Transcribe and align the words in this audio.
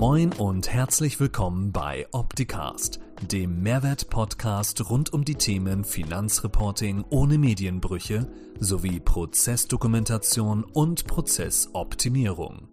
Moin 0.00 0.32
und 0.34 0.72
herzlich 0.72 1.18
willkommen 1.18 1.72
bei 1.72 2.06
Opticast, 2.12 3.00
dem 3.20 3.64
Mehrwert-Podcast 3.64 4.88
rund 4.88 5.12
um 5.12 5.24
die 5.24 5.34
Themen 5.34 5.82
Finanzreporting 5.82 7.04
ohne 7.10 7.36
Medienbrüche 7.36 8.28
sowie 8.60 9.00
Prozessdokumentation 9.00 10.62
und 10.62 11.08
Prozessoptimierung. 11.08 12.68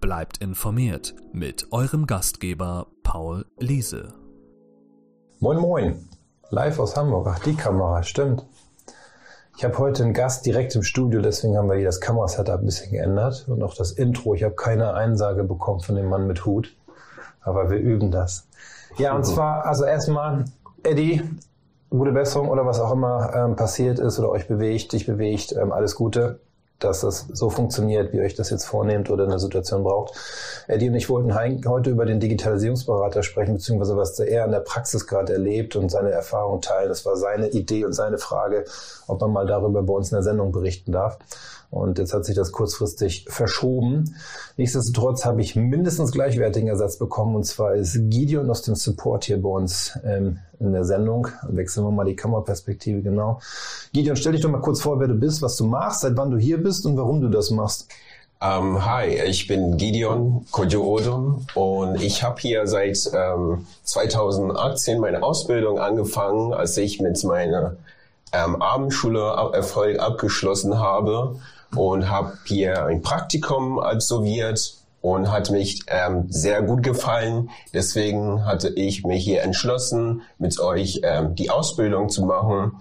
Bleibt 0.00 0.38
informiert 0.38 1.16
mit 1.32 1.66
eurem 1.72 2.06
Gastgeber 2.06 2.86
Paul 3.02 3.44
Liese. 3.58 4.14
Moin 5.40 5.58
Moin, 5.58 6.08
live 6.50 6.78
aus 6.78 6.94
Hamburg. 6.94 7.26
Ach, 7.28 7.40
die 7.40 7.54
Kamera, 7.54 8.04
stimmt. 8.04 8.46
Ich 9.58 9.64
habe 9.64 9.76
heute 9.78 10.04
einen 10.04 10.14
Gast 10.14 10.46
direkt 10.46 10.76
im 10.76 10.84
Studio, 10.84 11.20
deswegen 11.20 11.56
haben 11.56 11.68
wir 11.68 11.74
hier 11.74 11.86
das 11.86 12.00
Kamerasetup 12.00 12.60
ein 12.60 12.64
bisschen 12.64 12.92
geändert 12.92 13.46
und 13.48 13.60
auch 13.64 13.74
das 13.74 13.90
Intro. 13.90 14.34
Ich 14.34 14.44
habe 14.44 14.54
keine 14.54 14.94
Einsage 14.94 15.42
bekommen 15.42 15.80
von 15.80 15.96
dem 15.96 16.06
Mann 16.06 16.28
mit 16.28 16.46
Hut, 16.46 16.76
aber 17.40 17.68
wir 17.68 17.78
üben 17.78 18.12
das. 18.12 18.46
Ja, 18.98 19.16
und 19.16 19.26
zwar, 19.26 19.66
also 19.66 19.84
erstmal, 19.84 20.44
Eddie, 20.84 21.22
gute 21.90 22.12
Besserung 22.12 22.50
oder 22.50 22.66
was 22.66 22.78
auch 22.78 22.92
immer 22.92 23.34
ähm, 23.34 23.56
passiert 23.56 23.98
ist 23.98 24.20
oder 24.20 24.30
euch 24.30 24.46
bewegt, 24.46 24.92
dich 24.92 25.06
bewegt, 25.06 25.50
ähm, 25.60 25.72
alles 25.72 25.96
Gute 25.96 26.38
dass 26.78 27.00
das 27.00 27.26
so 27.32 27.50
funktioniert, 27.50 28.12
wie 28.12 28.18
ihr 28.18 28.22
euch 28.22 28.34
das 28.34 28.50
jetzt 28.50 28.64
vornehmt 28.64 29.10
oder 29.10 29.24
in 29.24 29.30
der 29.30 29.38
Situation 29.38 29.82
braucht. 29.82 30.14
Eddie 30.68 30.88
und 30.88 30.94
ich 30.94 31.08
wollten 31.08 31.34
heute 31.34 31.90
über 31.90 32.06
den 32.06 32.20
Digitalisierungsberater 32.20 33.22
sprechen, 33.22 33.54
beziehungsweise 33.54 33.96
was 33.96 34.18
er 34.20 34.44
in 34.44 34.52
der 34.52 34.60
Praxis 34.60 35.06
gerade 35.06 35.32
erlebt 35.32 35.74
und 35.76 35.90
seine 35.90 36.10
Erfahrungen 36.10 36.60
teilen. 36.60 36.88
Das 36.88 37.04
war 37.04 37.16
seine 37.16 37.48
Idee 37.48 37.84
und 37.84 37.92
seine 37.92 38.18
Frage, 38.18 38.64
ob 39.06 39.20
man 39.20 39.32
mal 39.32 39.46
darüber 39.46 39.82
bei 39.82 39.92
uns 39.92 40.12
in 40.12 40.16
der 40.16 40.22
Sendung 40.22 40.52
berichten 40.52 40.92
darf. 40.92 41.18
Und 41.70 41.98
jetzt 41.98 42.14
hat 42.14 42.24
sich 42.24 42.34
das 42.34 42.52
kurzfristig 42.52 43.26
verschoben. 43.28 44.16
Nichtsdestotrotz 44.56 45.24
habe 45.24 45.42
ich 45.42 45.54
mindestens 45.54 46.12
gleichwertigen 46.12 46.68
Ersatz 46.68 46.96
bekommen. 46.96 47.36
Und 47.36 47.44
zwar 47.44 47.74
ist 47.74 47.94
Gideon 48.08 48.48
aus 48.50 48.62
dem 48.62 48.74
Support 48.74 49.24
hier 49.24 49.42
bei 49.42 49.50
uns 49.50 49.98
ähm, 50.04 50.38
in 50.60 50.72
der 50.72 50.84
Sendung. 50.84 51.28
Wechseln 51.48 51.84
wir 51.84 51.90
mal 51.90 52.04
die 52.04 52.16
Kameraperspektive 52.16 53.02
genau. 53.02 53.40
Gideon, 53.92 54.16
stell 54.16 54.32
dich 54.32 54.42
doch 54.42 54.50
mal 54.50 54.60
kurz 54.60 54.80
vor, 54.80 54.98
wer 55.00 55.08
du 55.08 55.14
bist, 55.14 55.42
was 55.42 55.56
du 55.56 55.64
machst, 55.64 56.00
seit 56.00 56.16
wann 56.16 56.30
du 56.30 56.38
hier 56.38 56.62
bist 56.62 56.86
und 56.86 56.96
warum 56.96 57.20
du 57.20 57.28
das 57.28 57.50
machst. 57.50 57.88
Um, 58.40 58.76
ähm, 58.76 58.86
hi, 58.86 59.06
ich 59.26 59.48
bin 59.48 59.76
Gideon 59.78 60.46
Kojo 60.52 60.84
Odom 60.84 61.44
und 61.54 62.00
ich 62.00 62.22
habe 62.22 62.40
hier 62.40 62.68
seit 62.68 63.10
ähm, 63.12 63.66
2018 63.82 65.00
meine 65.00 65.24
Ausbildung 65.24 65.80
angefangen, 65.80 66.54
als 66.54 66.76
ich 66.76 67.00
mit 67.00 67.22
meiner 67.24 67.74
ähm, 68.32 68.62
Abendschule 68.62 69.20
Erfolg 69.52 69.98
abgeschlossen 69.98 70.78
habe 70.78 71.34
und 71.74 72.08
habe 72.08 72.38
hier 72.44 72.86
ein 72.86 73.02
Praktikum 73.02 73.80
absolviert 73.80 74.77
und 75.00 75.30
hat 75.30 75.50
mich 75.50 75.82
ähm, 75.88 76.26
sehr 76.28 76.62
gut 76.62 76.82
gefallen. 76.82 77.50
Deswegen 77.72 78.44
hatte 78.44 78.68
ich 78.68 79.04
mich 79.04 79.24
hier 79.24 79.42
entschlossen, 79.42 80.22
mit 80.38 80.58
euch 80.60 81.00
ähm, 81.04 81.34
die 81.34 81.50
Ausbildung 81.50 82.08
zu 82.08 82.24
machen 82.24 82.72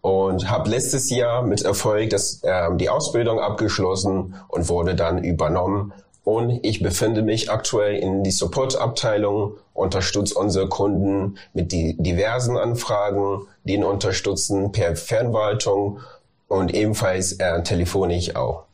und 0.00 0.50
habe 0.50 0.70
letztes 0.70 1.10
Jahr 1.10 1.42
mit 1.42 1.62
Erfolg 1.62 2.10
das, 2.10 2.40
ähm, 2.44 2.78
die 2.78 2.88
Ausbildung 2.88 3.38
abgeschlossen 3.38 4.34
und 4.48 4.68
wurde 4.68 4.94
dann 4.94 5.22
übernommen. 5.22 5.92
Und 6.24 6.60
ich 6.64 6.82
befinde 6.82 7.22
mich 7.22 7.50
aktuell 7.50 7.96
in 7.96 8.22
die 8.22 8.30
Support-Abteilung, 8.30 9.56
unterstütze 9.72 10.34
unsere 10.34 10.68
Kunden 10.68 11.38
mit 11.54 11.72
die 11.72 11.96
diversen 11.96 12.56
Anfragen, 12.56 13.46
den 13.64 13.84
unterstützen 13.84 14.70
per 14.72 14.96
Fernwaltung 14.96 16.00
und 16.46 16.74
ebenfalls 16.74 17.32
äh, 17.32 17.62
telefonisch 17.62 18.36
auch. 18.36 18.64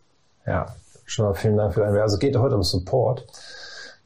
Ja, 0.47 0.75
schon 1.07 1.25
mal 1.25 1.35
vielen 1.35 1.57
Dank 1.57 1.75
für 1.75 1.81
deine 1.81 2.03
Also 2.03 2.19
geht 2.19 2.37
heute 2.37 2.57
um 2.57 2.63
Support. 2.63 3.27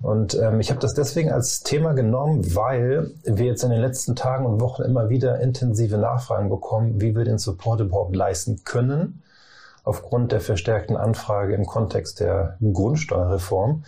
Und 0.03 0.35
ähm, 0.35 0.61
ich 0.61 0.71
habe 0.71 0.81
das 0.81 0.95
deswegen 0.95 1.31
als 1.31 1.63
Thema 1.63 1.93
genommen, 1.93 2.55
weil 2.55 3.11
wir 3.25 3.47
jetzt 3.47 3.65
in 3.65 3.71
den 3.71 3.81
letzten 3.81 4.17
Tagen 4.17 4.47
und 4.47 4.61
Wochen 4.61 4.83
immer 4.83 5.11
wieder 5.11 5.41
intensive 5.41 5.99
Nachfragen 5.99 6.49
bekommen, 6.49 7.01
wie 7.01 7.15
wir 7.15 7.25
den 7.25 7.39
Support 7.39 7.81
überhaupt 7.81 8.17
leisten 8.17 8.63
können, 8.65 9.23
aufgrund 9.85 10.33
der 10.33 10.41
verstärkten 10.41 10.97
Anfrage 10.97 11.55
im 11.55 11.67
Kontext 11.67 12.21
der 12.21 12.57
Grundsteuerreform. 12.61 13.85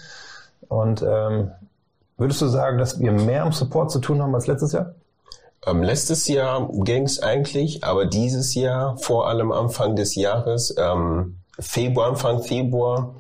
Und 0.69 1.03
ähm, 1.03 1.53
würdest 2.19 2.43
du 2.43 2.47
sagen, 2.47 2.77
dass 2.77 3.01
wir 3.01 3.13
mehr 3.13 3.45
am 3.45 3.53
Support 3.53 3.91
zu 3.91 3.99
tun 3.99 4.21
haben 4.21 4.35
als 4.35 4.47
letztes 4.47 4.73
Jahr? 4.73 4.95
Ähm, 5.65 5.83
letztes 5.83 6.29
Jahr 6.29 6.69
ging 6.73 7.05
es 7.05 7.23
eigentlich, 7.23 7.85
aber 7.85 8.05
dieses 8.05 8.55
Jahr, 8.55 8.99
vor 8.99 9.29
allem 9.29 9.51
Anfang 9.51 9.97
des 9.97 10.15
Jahres, 10.15 10.75
ähm, 10.77 11.42
Februar, 11.59 12.11
Anfang 12.11 12.43
Februar, 12.43 13.15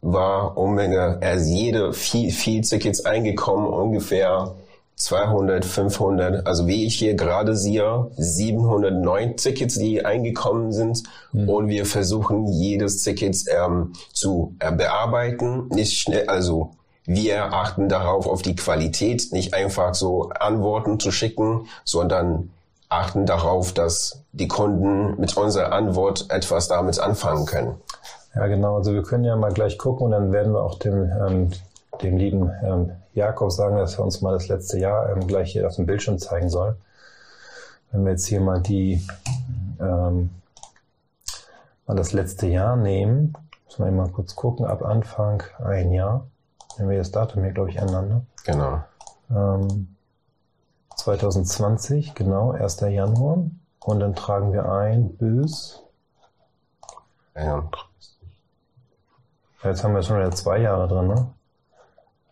war 0.00 0.56
Omega, 0.56 1.18
also 1.20 1.52
jede 1.52 1.92
viel, 1.92 2.30
viel 2.30 2.60
Tickets 2.62 3.04
eingekommen, 3.04 3.66
ungefähr 3.66 4.54
200, 4.96 5.64
500, 5.64 6.46
also 6.46 6.66
wie 6.66 6.86
ich 6.86 6.98
hier 6.98 7.14
gerade 7.14 7.54
sehe, 7.54 8.10
709 8.16 9.36
Tickets, 9.36 9.78
die 9.78 10.04
eingekommen 10.04 10.72
sind. 10.72 11.02
Mhm. 11.32 11.48
Und 11.48 11.68
wir 11.68 11.84
versuchen 11.84 12.46
jedes 12.46 13.02
Ticket 13.02 13.36
ähm, 13.48 13.92
zu 14.12 14.54
äh, 14.58 14.72
bearbeiten, 14.72 15.68
nicht 15.68 15.98
schnell, 15.98 16.26
also 16.28 16.70
wir 17.04 17.52
achten 17.52 17.88
darauf, 17.88 18.26
auf 18.26 18.42
die 18.42 18.56
Qualität, 18.56 19.28
nicht 19.32 19.54
einfach 19.54 19.94
so 19.94 20.30
Antworten 20.40 20.98
zu 20.98 21.12
schicken, 21.12 21.68
sondern 21.84 22.50
achten 22.88 23.26
darauf, 23.26 23.72
dass 23.72 24.22
die 24.32 24.48
Kunden 24.48 25.18
mit 25.20 25.36
unserer 25.36 25.72
Antwort 25.72 26.26
etwas 26.30 26.68
damit 26.68 26.98
anfangen 26.98 27.46
können. 27.46 27.80
Ja, 28.34 28.46
genau. 28.46 28.76
Also 28.76 28.92
wir 28.92 29.02
können 29.02 29.24
ja 29.24 29.34
mal 29.36 29.52
gleich 29.52 29.78
gucken 29.78 30.06
und 30.06 30.10
dann 30.12 30.32
werden 30.32 30.52
wir 30.52 30.62
auch 30.62 30.78
dem, 30.78 31.10
ähm, 31.26 31.50
dem 32.02 32.16
lieben 32.16 32.50
ähm, 32.62 32.92
Jakob 33.14 33.50
sagen, 33.50 33.76
dass 33.76 33.98
er 33.98 34.04
uns 34.04 34.20
mal 34.20 34.32
das 34.32 34.48
letzte 34.48 34.78
Jahr 34.78 35.10
ähm, 35.10 35.26
gleich 35.26 35.52
hier 35.52 35.66
auf 35.66 35.76
dem 35.76 35.86
Bildschirm 35.86 36.18
zeigen 36.18 36.50
soll. 36.50 36.76
Wenn 37.90 38.04
wir 38.04 38.12
jetzt 38.12 38.26
hier 38.26 38.40
mal 38.40 38.60
die 38.60 39.06
ähm, 39.80 40.30
mal 41.86 41.96
das 41.96 42.12
letzte 42.12 42.46
Jahr 42.46 42.76
nehmen, 42.76 43.32
müssen 43.64 43.84
wir 43.84 43.92
mal 43.92 44.08
kurz 44.08 44.34
gucken, 44.34 44.66
ab 44.66 44.84
Anfang 44.84 45.42
ein 45.64 45.92
Jahr. 45.92 46.26
Wenn 46.76 46.90
wir 46.90 46.98
das 46.98 47.10
Datum 47.10 47.42
hier, 47.42 47.52
glaube 47.52 47.70
ich, 47.70 47.76
ändern, 47.76 48.08
ne? 48.08 48.26
Genau. 48.44 48.80
Ähm, 49.30 49.95
2020, 51.06 52.16
genau, 52.16 52.50
1. 52.50 52.80
Januar. 52.80 53.44
Und 53.78 54.00
dann 54.00 54.16
tragen 54.16 54.52
wir 54.52 54.68
ein 54.68 55.16
bis. 55.16 55.80
Ja. 57.36 57.70
Jetzt 59.62 59.84
haben 59.84 59.94
wir 59.94 60.02
schon 60.02 60.18
wieder 60.18 60.32
zwei 60.32 60.58
Jahre 60.58 60.88
drin, 60.88 61.06
ne? 61.06 61.28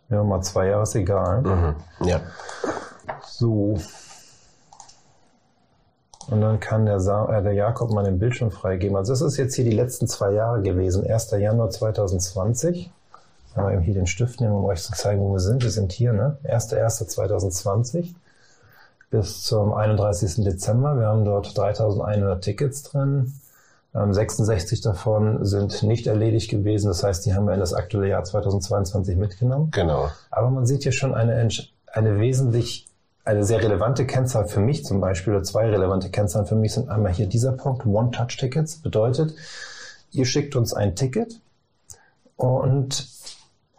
Ja, 0.09 0.25
mal 0.25 0.43
zwei 0.43 0.67
Jahre 0.67 0.83
ist 0.83 0.97
egal. 0.97 1.43
Mhm. 1.43 1.77
Ja. 2.05 2.21
So. 3.23 3.79
Und 6.29 6.41
dann 6.41 6.59
kann 6.59 6.85
der, 6.85 6.99
Sa 6.99 7.33
äh, 7.33 7.45
der 7.45 7.53
Jakob 7.53 7.93
mal 7.93 8.03
den 8.03 8.19
Bildschirm 8.19 8.51
freigeben. 8.51 8.97
Also 8.97 9.13
das 9.13 9.21
ist 9.21 9.37
jetzt 9.37 9.55
hier 9.55 9.65
die 9.65 9.71
letzten 9.71 10.09
zwei 10.09 10.33
Jahre 10.33 10.63
gewesen. 10.63 11.07
1. 11.07 11.31
Januar 11.31 11.71
2020 11.71 12.91
haben 13.55 13.69
wir 13.69 13.75
eben 13.75 13.83
hier 13.83 13.95
den 13.95 14.09
Stift 14.09 14.41
nehmen, 14.41 14.55
um 14.55 14.65
euch 14.65 14.83
zu 14.83 14.93
zeigen, 14.95 15.21
wo 15.21 15.33
wir 15.33 15.39
sind. 15.39 15.63
Wir 15.63 15.71
sind 15.71 15.93
hier, 15.93 16.13
ne? 16.13 16.39
1.1.2020 16.43 18.17
bis 19.15 19.45
zum 19.45 19.73
31. 19.73 20.43
Dezember. 20.45 20.99
Wir 20.99 21.07
haben 21.07 21.25
dort 21.25 21.57
3100 21.57 22.43
Tickets 22.43 22.83
drin. 22.83 23.33
66 23.93 24.79
ähm, 24.79 24.91
davon 24.91 25.45
sind 25.45 25.85
nicht 25.85 26.09
erledigt 26.09 26.51
gewesen. 26.51 26.89
Das 26.89 27.05
heißt, 27.05 27.25
die 27.25 27.33
haben 27.33 27.47
wir 27.47 27.55
in 27.55 27.61
das 27.61 27.75
aktuelle 27.75 28.09
Jahr 28.09 28.25
2022 28.25 29.17
mitgenommen. 29.17 29.71
Genau. 29.71 30.11
Aber 30.33 30.51
man 30.51 30.67
sieht 30.67 30.83
hier 30.83 30.91
schon 30.91 31.15
eine, 31.15 31.49
eine 31.93 32.19
wesentlich, 32.19 32.89
eine 33.25 33.45
sehr 33.45 33.63
relevante 33.63 34.05
Kennzahl 34.05 34.49
für 34.49 34.59
mich 34.59 34.85
zum 34.85 35.01
Beispiel, 35.01 35.35
oder 35.35 35.45
zwei 35.45 35.71
relevante 35.71 36.11
Kennzahlen 36.11 36.47
für 36.47 36.57
mich 36.57 36.73
sind 36.73 36.89
einmal 36.89 37.13
hier 37.13 37.29
dieser 37.29 37.53
Punkt, 37.53 37.87
One-Touch-Tickets. 37.87 38.79
Bedeutet, 38.79 39.33
ihr 40.11 40.25
schickt 40.25 40.57
uns 40.57 40.75
ein 40.75 40.97
Ticket 40.97 41.41
und 42.35 43.07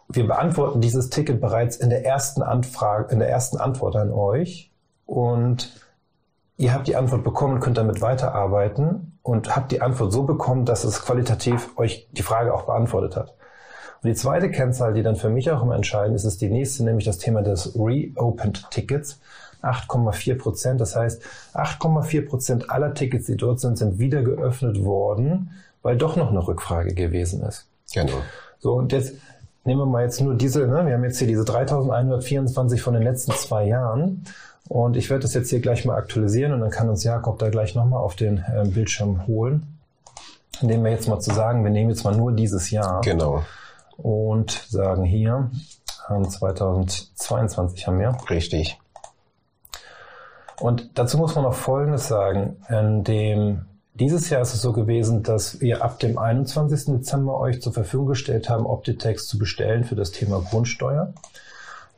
wir 0.08 0.26
beantworten 0.26 0.80
dieses 0.80 1.10
Ticket 1.10 1.42
bereits 1.42 1.76
in 1.76 1.90
der 1.90 2.06
ersten 2.06 2.40
Anfrage, 2.40 3.12
in 3.12 3.18
der 3.18 3.28
ersten 3.28 3.58
Antwort 3.58 3.96
an 3.96 4.10
euch 4.10 4.70
und 5.06 5.80
ihr 6.56 6.74
habt 6.74 6.88
die 6.88 6.96
Antwort 6.96 7.24
bekommen, 7.24 7.60
könnt 7.60 7.78
damit 7.78 8.00
weiterarbeiten 8.00 9.18
und 9.22 9.56
habt 9.56 9.72
die 9.72 9.80
Antwort 9.80 10.12
so 10.12 10.24
bekommen, 10.24 10.64
dass 10.64 10.84
es 10.84 11.02
qualitativ 11.02 11.76
euch 11.78 12.08
die 12.12 12.22
Frage 12.22 12.52
auch 12.52 12.66
beantwortet 12.66 13.16
hat. 13.16 13.34
Und 14.02 14.10
die 14.10 14.14
zweite 14.14 14.50
Kennzahl, 14.50 14.92
die 14.92 15.02
dann 15.02 15.16
für 15.16 15.30
mich 15.30 15.50
auch 15.50 15.62
immer 15.62 15.74
entscheidend 15.74 16.16
ist, 16.16 16.24
ist 16.24 16.40
die 16.42 16.50
nächste, 16.50 16.84
nämlich 16.84 17.06
das 17.06 17.18
Thema 17.18 17.42
des 17.42 17.74
Reopened 17.76 18.70
Tickets. 18.70 19.20
8,4 19.62 20.38
Prozent. 20.38 20.80
Das 20.80 20.94
heißt, 20.94 21.22
8,4 21.54 22.28
Prozent 22.28 22.70
aller 22.70 22.94
Tickets, 22.94 23.26
die 23.26 23.36
dort 23.36 23.58
sind, 23.58 23.78
sind 23.78 23.98
wieder 23.98 24.22
geöffnet 24.22 24.84
worden, 24.84 25.50
weil 25.82 25.96
doch 25.96 26.14
noch 26.14 26.30
eine 26.30 26.46
Rückfrage 26.46 26.94
gewesen 26.94 27.42
ist. 27.42 27.66
Genau. 27.92 28.18
So, 28.58 28.74
und 28.74 28.92
jetzt 28.92 29.14
Nehmen 29.66 29.80
wir 29.80 29.86
mal 29.86 30.04
jetzt 30.04 30.20
nur 30.20 30.34
diese, 30.34 30.64
ne? 30.68 30.86
wir 30.86 30.94
haben 30.94 31.02
jetzt 31.02 31.18
hier 31.18 31.26
diese 31.26 31.44
3124 31.44 32.80
von 32.80 32.94
den 32.94 33.02
letzten 33.02 33.32
zwei 33.32 33.66
Jahren. 33.66 34.22
Und 34.68 34.96
ich 34.96 35.10
werde 35.10 35.22
das 35.22 35.34
jetzt 35.34 35.50
hier 35.50 35.60
gleich 35.60 35.84
mal 35.84 35.96
aktualisieren 35.96 36.52
und 36.52 36.60
dann 36.60 36.70
kann 36.70 36.88
uns 36.88 37.04
Jakob 37.04 37.38
da 37.38 37.50
gleich 37.50 37.74
nochmal 37.74 38.00
auf 38.00 38.16
den 38.16 38.38
äh, 38.38 38.64
Bildschirm 38.66 39.26
holen. 39.26 39.78
Indem 40.60 40.84
wir 40.84 40.90
jetzt 40.90 41.08
mal 41.08 41.20
zu 41.20 41.32
sagen, 41.34 41.64
wir 41.64 41.70
nehmen 41.70 41.90
jetzt 41.90 42.04
mal 42.04 42.16
nur 42.16 42.32
dieses 42.32 42.70
Jahr. 42.70 43.00
Genau. 43.02 43.42
Und 43.96 44.50
sagen 44.50 45.04
hier, 45.04 45.50
2022 46.08 47.86
haben 47.86 47.98
wir. 47.98 48.16
Richtig. 48.30 48.78
Und 50.60 50.98
dazu 50.98 51.18
muss 51.18 51.34
man 51.34 51.44
noch 51.44 51.54
Folgendes 51.54 52.08
sagen. 52.08 52.56
In 52.68 53.04
dem, 53.04 53.66
dieses 53.94 54.30
Jahr 54.30 54.40
ist 54.40 54.54
es 54.54 54.62
so 54.62 54.72
gewesen, 54.72 55.22
dass 55.22 55.60
wir 55.60 55.84
ab 55.84 55.98
dem 55.98 56.18
21. 56.18 56.86
Dezember 56.86 57.38
euch 57.38 57.60
zur 57.60 57.72
Verfügung 57.72 58.06
gestellt 58.06 58.48
haben, 58.48 58.64
Optitex 58.66 59.26
zu 59.26 59.38
bestellen 59.38 59.84
für 59.84 59.96
das 59.96 60.12
Thema 60.12 60.40
Grundsteuer. 60.40 61.12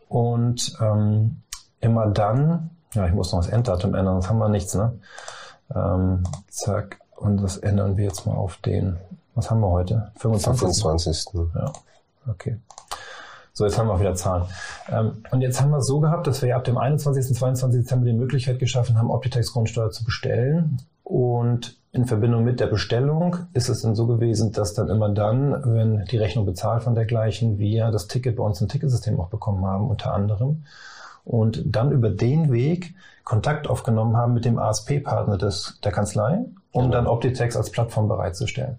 Und 0.09 0.77
ähm, 0.81 1.43
immer 1.81 2.07
dann, 2.09 2.71
ja, 2.95 3.07
ich 3.07 3.13
muss 3.13 3.33
noch 3.33 3.41
das 3.41 3.51
Enddatum 3.51 3.95
ändern, 3.95 4.15
sonst 4.15 4.29
haben 4.29 4.39
wir 4.39 4.49
nichts, 4.49 4.75
ne? 4.75 4.99
Ähm, 5.75 6.25
zack, 6.49 7.01
und 7.17 7.43
das 7.43 7.59
ändern 7.59 7.97
wir 7.97 8.05
jetzt 8.05 8.27
mal 8.27 8.35
auf 8.35 8.57
den, 8.59 8.97
was 9.35 9.51
haben 9.51 9.61
wir 9.61 9.71
heute? 9.71 10.11
25. 10.17 10.83
25. 10.83 11.27
Ja, 11.55 11.73
okay. 12.29 12.59
So, 13.53 13.65
jetzt 13.65 13.77
haben 13.77 13.89
wir 13.89 13.99
wieder 13.99 14.15
Zahlen. 14.15 14.45
Ähm, 14.89 15.25
und 15.33 15.41
jetzt 15.41 15.61
haben 15.61 15.71
wir 15.71 15.79
es 15.79 15.87
so 15.89 15.99
gehabt, 15.99 16.29
dass 16.29 16.43
wir 16.43 16.55
ab 16.55 16.63
dem 16.63 16.79
21. 16.79 17.29
und 17.29 17.35
22. 17.35 17.81
Dezember 17.81 18.07
die 18.07 18.13
Möglichkeit 18.13 18.61
geschaffen 18.61 18.97
haben, 18.97 19.11
Optitex 19.11 19.53
Grundsteuer 19.53 19.91
zu 19.91 20.05
bestellen. 20.05 20.81
Und 21.03 21.77
in 21.91 22.05
Verbindung 22.05 22.45
mit 22.45 22.61
der 22.61 22.69
Bestellung 22.69 23.37
ist 23.55 23.69
es 23.69 23.83
dann 23.83 23.97
so 23.97 24.07
gewesen, 24.07 24.53
dass 24.53 24.75
dann 24.75 24.89
immer 24.89 25.09
dann, 25.09 25.75
wenn 25.75 26.05
die 26.05 26.19
Rechnung 26.19 26.47
bezahlt 26.47 26.85
von 26.85 26.95
dergleichen, 26.95 27.59
wir 27.59 27.91
das 27.91 28.07
Ticket 28.07 28.37
bei 28.37 28.45
uns 28.45 28.61
im 28.61 28.69
Ticketsystem 28.69 29.19
auch 29.19 29.29
bekommen 29.29 29.67
haben, 29.67 29.89
unter 29.89 30.15
anderem. 30.15 30.65
Und 31.25 31.63
dann 31.67 31.93
über 31.93 32.11
den 32.11 32.53
Weg 32.53 32.95
Kontakt 33.25 33.69
aufgenommen 33.69 34.17
haben 34.17 34.33
mit 34.33 34.47
dem 34.47 34.59
ASP-Partner 34.59 35.37
der 35.37 35.93
Kanzlei, 35.93 36.47
um 36.73 36.85
genau. 36.85 36.95
dann 36.95 37.07
Optitex 37.07 37.57
als 37.57 37.71
Plattform 37.71 38.09
bereitzustellen. 38.09 38.79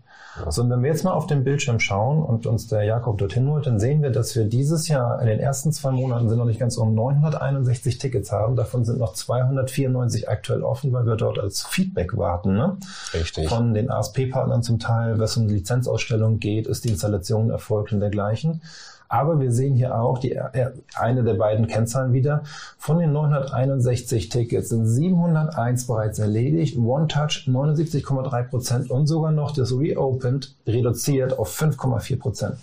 So, 0.50 0.62
und 0.62 0.69
wenn 0.69 0.81
wir 0.81 0.89
jetzt 0.89 1.03
mal 1.03 1.12
auf 1.12 1.27
den 1.27 1.44
Bildschirm 1.44 1.80
schauen 1.80 2.24
und 2.24 2.45
uns 2.45 2.68
der 2.68 2.83
Jakob 2.83 3.18
dorthin 3.18 3.50
holt, 3.50 3.65
dann 3.65 3.80
sehen 3.80 4.01
wir, 4.01 4.09
dass 4.09 4.36
wir 4.36 4.45
dieses 4.45 4.88
Jahr 4.88 5.21
in 5.21 5.27
den 5.27 5.39
ersten 5.39 5.71
zwei 5.71 5.91
Monaten 5.91 6.30
sind 6.30 6.38
noch 6.38 6.45
nicht 6.45 6.59
ganz 6.59 6.77
um 6.77 6.94
961 6.95 7.97
Tickets 7.97 8.31
haben. 8.31 8.56
Davon 8.56 8.85
sind 8.85 9.00
noch 9.00 9.13
294 9.13 10.30
aktuell 10.30 10.63
offen, 10.63 10.94
weil 10.94 11.06
wir 11.06 11.15
dort 11.15 11.39
als 11.39 11.63
Feedback 11.63 12.18
warten. 12.18 12.53
Ne? 12.53 12.77
Richtig. 13.13 13.50
Von 13.50 13.74
den 13.74 13.89
ASP-Partnern 13.89 14.63
zum 14.63 14.80
Teil, 14.80 15.19
was 15.19 15.35
um 15.38 15.47
Lizenzausstellung 15.47 16.39
geht, 16.39 16.68
ist 16.68 16.85
die 16.85 16.89
Installation 16.89 17.50
erfolgt 17.50 17.92
und 17.92 18.00
dergleichen. 18.00 18.62
Aber 19.09 19.39
wir 19.39 19.51
sehen 19.51 19.75
hier 19.75 20.00
auch 20.00 20.19
die, 20.19 20.33
äh, 20.33 20.71
eine 20.95 21.23
der 21.23 21.33
beiden 21.33 21.67
Kennzahlen 21.67 22.13
wieder. 22.13 22.44
Von 22.77 23.00
den 23.00 23.11
961 23.11 24.29
Tickets 24.29 24.69
sind 24.69 24.85
701 24.85 25.88
bereits 25.88 26.19
erledigt, 26.19 26.77
OneTouch 26.77 27.47
79,3 27.47 28.44
Prozent 28.44 28.91
und 28.91 29.07
sogar 29.07 29.31
noch 29.31 29.51
das 29.51 29.73
Reopened 29.73 30.56
reduziert 30.67 31.38
auf 31.38 31.50
5,4 31.50 32.19
Prozent. 32.19 32.57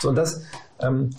So, 0.00 0.10
und 0.10 0.16
das 0.16 0.42
ähm, 0.78 1.10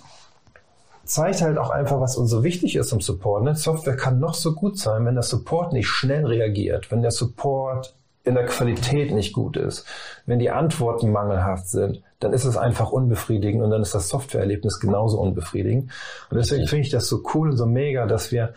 zeigt 1.03 1.41
halt 1.41 1.57
auch 1.57 1.71
einfach, 1.71 1.99
was 1.99 2.15
uns 2.15 2.29
so 2.29 2.43
wichtig 2.43 2.75
ist 2.75 2.93
im 2.93 3.01
Support. 3.01 3.43
Ne? 3.43 3.55
Software 3.55 3.97
kann 3.97 4.19
noch 4.19 4.35
so 4.35 4.53
gut 4.53 4.77
sein, 4.77 5.03
wenn 5.05 5.15
der 5.15 5.23
Support 5.23 5.73
nicht 5.73 5.87
schnell 5.87 6.27
reagiert, 6.27 6.91
wenn 6.91 7.01
der 7.01 7.11
Support 7.11 7.95
in 8.29 8.35
der 8.35 8.45
Qualität 8.45 9.11
nicht 9.11 9.33
gut 9.33 9.57
ist, 9.57 9.85
wenn 10.25 10.39
die 10.39 10.51
Antworten 10.51 11.11
mangelhaft 11.11 11.67
sind, 11.67 12.03
dann 12.19 12.31
ist 12.31 12.45
es 12.45 12.57
einfach 12.57 12.91
unbefriedigend 12.91 13.63
und 13.63 13.71
dann 13.71 13.81
ist 13.81 13.95
das 13.95 14.07
Softwareerlebnis 14.09 14.79
genauso 14.79 15.19
unbefriedigend. 15.19 15.91
Und 16.29 16.37
deswegen 16.37 16.67
finde 16.67 16.85
ich 16.85 16.91
das 16.91 17.07
so 17.07 17.23
cool 17.33 17.49
und 17.49 17.57
so 17.57 17.65
mega, 17.65 18.05
dass 18.05 18.31
wir 18.31 18.53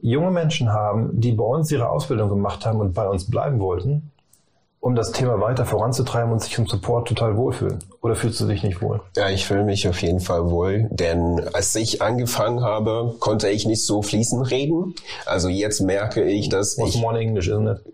junge 0.00 0.30
Menschen 0.30 0.72
haben, 0.72 1.20
die 1.20 1.32
bei 1.32 1.44
uns 1.44 1.70
ihre 1.70 1.90
Ausbildung 1.90 2.30
gemacht 2.30 2.64
haben 2.64 2.80
und 2.80 2.94
bei 2.94 3.06
uns 3.06 3.28
bleiben 3.30 3.60
wollten, 3.60 4.10
um 4.78 4.94
das 4.94 5.12
Thema 5.12 5.38
weiter 5.38 5.66
voranzutreiben 5.66 6.32
und 6.32 6.40
sich 6.40 6.56
im 6.56 6.66
Support 6.66 7.08
total 7.08 7.36
wohlfühlen. 7.36 7.80
Oder 8.00 8.16
fühlst 8.16 8.40
du 8.40 8.46
dich 8.46 8.62
nicht 8.62 8.80
wohl? 8.80 9.02
Ja, 9.16 9.28
ich 9.28 9.44
fühle 9.44 9.64
mich 9.64 9.86
auf 9.86 10.00
jeden 10.00 10.20
Fall 10.20 10.50
wohl, 10.50 10.88
denn 10.90 11.46
als 11.52 11.74
ich 11.76 12.00
angefangen 12.00 12.62
habe, 12.62 13.16
konnte 13.18 13.50
ich 13.50 13.66
nicht 13.66 13.84
so 13.84 14.00
fließend 14.00 14.50
reden. 14.50 14.94
Also 15.26 15.48
jetzt 15.48 15.80
merke 15.80 16.24
ich, 16.24 16.48
dass 16.48 16.78
What's 16.78 16.94
ich... 16.94 17.00
more 17.02 17.18
English, 17.18 17.48
isn't 17.48 17.70
it? 17.70 17.92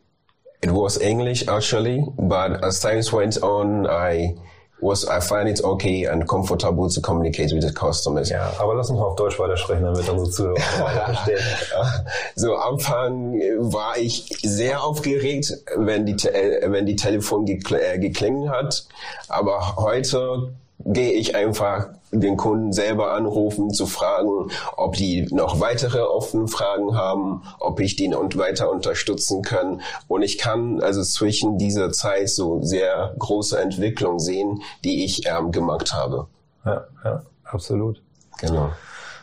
It 0.66 0.72
was 0.72 1.00
English 1.00 1.46
actually, 1.46 2.04
but 2.18 2.64
as 2.64 2.80
times 2.80 3.12
went 3.12 3.40
on, 3.40 3.86
I 3.86 4.34
was 4.80 5.06
I 5.06 5.20
find 5.20 5.48
it 5.48 5.60
okay 5.62 6.06
and 6.06 6.26
comfortable 6.28 6.90
to 6.90 7.00
communicate 7.00 7.52
with 7.52 7.62
the 7.62 7.72
customers. 7.72 8.30
Ja, 8.30 8.52
aber 8.58 8.74
lass 8.74 8.90
uns 8.90 8.98
mal 8.98 9.06
auf 9.06 9.14
Deutsch 9.14 9.38
weitersprechen, 9.38 9.84
damit 9.84 10.08
unsere 10.08 10.28
Zuhörer 10.28 10.56
verstehen. 10.58 11.38
so 12.34 12.56
am 12.56 12.74
Anfang 12.74 13.40
war 13.58 13.96
ich 13.96 14.26
sehr 14.42 14.82
aufgeregt, 14.82 15.56
wenn 15.76 16.04
die 16.04 16.16
wenn 16.16 16.84
die 16.84 16.96
Telefon 16.96 17.46
gekl 17.46 17.76
äh, 17.76 18.00
geklingelt 18.00 18.50
hat, 18.50 18.88
aber 19.28 19.76
heute 19.76 20.52
gehe 20.78 21.12
ich 21.12 21.34
einfach 21.34 21.88
den 22.12 22.37
Kunden 22.37 22.73
selber 22.73 23.12
anrufen, 23.12 23.70
zu 23.70 23.87
fragen, 23.87 24.50
ob 24.76 24.94
die 24.94 25.26
noch 25.32 25.61
weitere 25.61 26.00
offene 26.00 26.49
Fragen 26.49 26.96
haben, 26.96 27.43
ob 27.58 27.81
ich 27.81 27.96
den 27.96 28.14
und 28.14 28.37
weiter 28.37 28.70
unterstützen 28.70 29.43
kann. 29.43 29.81
Und 30.08 30.23
ich 30.23 30.38
kann 30.38 30.81
also 30.81 31.02
zwischen 31.02 31.58
dieser 31.58 31.93
Zeit 31.93 32.28
so 32.28 32.62
sehr 32.62 33.14
große 33.19 33.58
Entwicklung 33.58 34.19
sehen, 34.19 34.62
die 34.84 35.05
ich 35.05 35.26
ähm, 35.26 35.50
gemacht 35.50 35.93
habe. 35.93 36.28
Ja, 36.64 36.87
ja, 37.05 37.23
absolut. 37.44 38.02
Genau. 38.38 38.70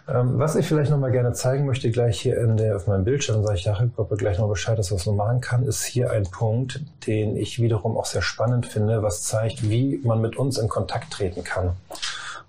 Ähm, 0.07 0.37
was 0.37 0.55
ich 0.55 0.67
vielleicht 0.67 0.91
nochmal 0.91 1.11
gerne 1.11 1.31
zeigen 1.31 1.65
möchte, 1.65 1.89
gleich 1.89 2.19
hier 2.19 2.37
in 2.37 2.57
der, 2.57 2.75
auf 2.75 2.87
meinem 2.87 3.05
Bildschirm, 3.05 3.43
sage 3.43 3.57
ich 3.57 3.63
Jakob, 3.63 3.91
ob 3.97 4.11
er 4.11 4.17
gleich 4.17 4.37
noch 4.37 4.49
Bescheid 4.49 4.77
ist, 4.77 4.91
was 4.91 5.05
man 5.05 5.15
machen 5.15 5.41
kann, 5.41 5.63
ist 5.63 5.83
hier 5.83 6.11
ein 6.11 6.23
Punkt, 6.23 6.81
den 7.07 7.37
ich 7.37 7.61
wiederum 7.61 7.97
auch 7.97 8.05
sehr 8.05 8.21
spannend 8.21 8.65
finde, 8.65 9.01
was 9.01 9.23
zeigt, 9.23 9.69
wie 9.69 10.01
man 10.03 10.19
mit 10.19 10.35
uns 10.35 10.57
in 10.57 10.67
Kontakt 10.67 11.13
treten 11.13 11.43
kann. 11.43 11.71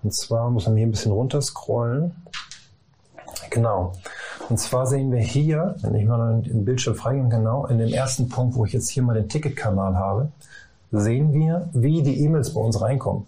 Und 0.03 0.13
zwar 0.13 0.49
muss 0.49 0.67
man 0.67 0.75
hier 0.75 0.85
ein 0.85 0.91
bisschen 0.91 1.13
runterscrollen. 1.13 2.13
Genau. 3.51 3.93
Und 4.49 4.59
zwar 4.59 4.85
sehen 4.85 5.11
wir 5.11 5.21
hier, 5.21 5.75
wenn 5.81 5.95
ich 5.95 6.05
mal 6.05 6.41
den 6.41 6.65
Bildschirm 6.65 6.95
freigebe, 6.95 7.29
genau, 7.29 7.65
in 7.67 7.77
dem 7.77 7.91
ersten 7.91 8.27
Punkt, 8.27 8.55
wo 8.55 8.65
ich 8.65 8.73
jetzt 8.73 8.89
hier 8.89 9.01
mal 9.01 9.15
den 9.15 9.29
Ticketkanal 9.29 9.95
habe, 9.95 10.29
sehen 10.91 11.33
wir, 11.33 11.69
wie 11.73 12.03
die 12.03 12.19
E-Mails 12.23 12.53
bei 12.53 12.61
uns 12.61 12.79
reinkommen. 12.79 13.25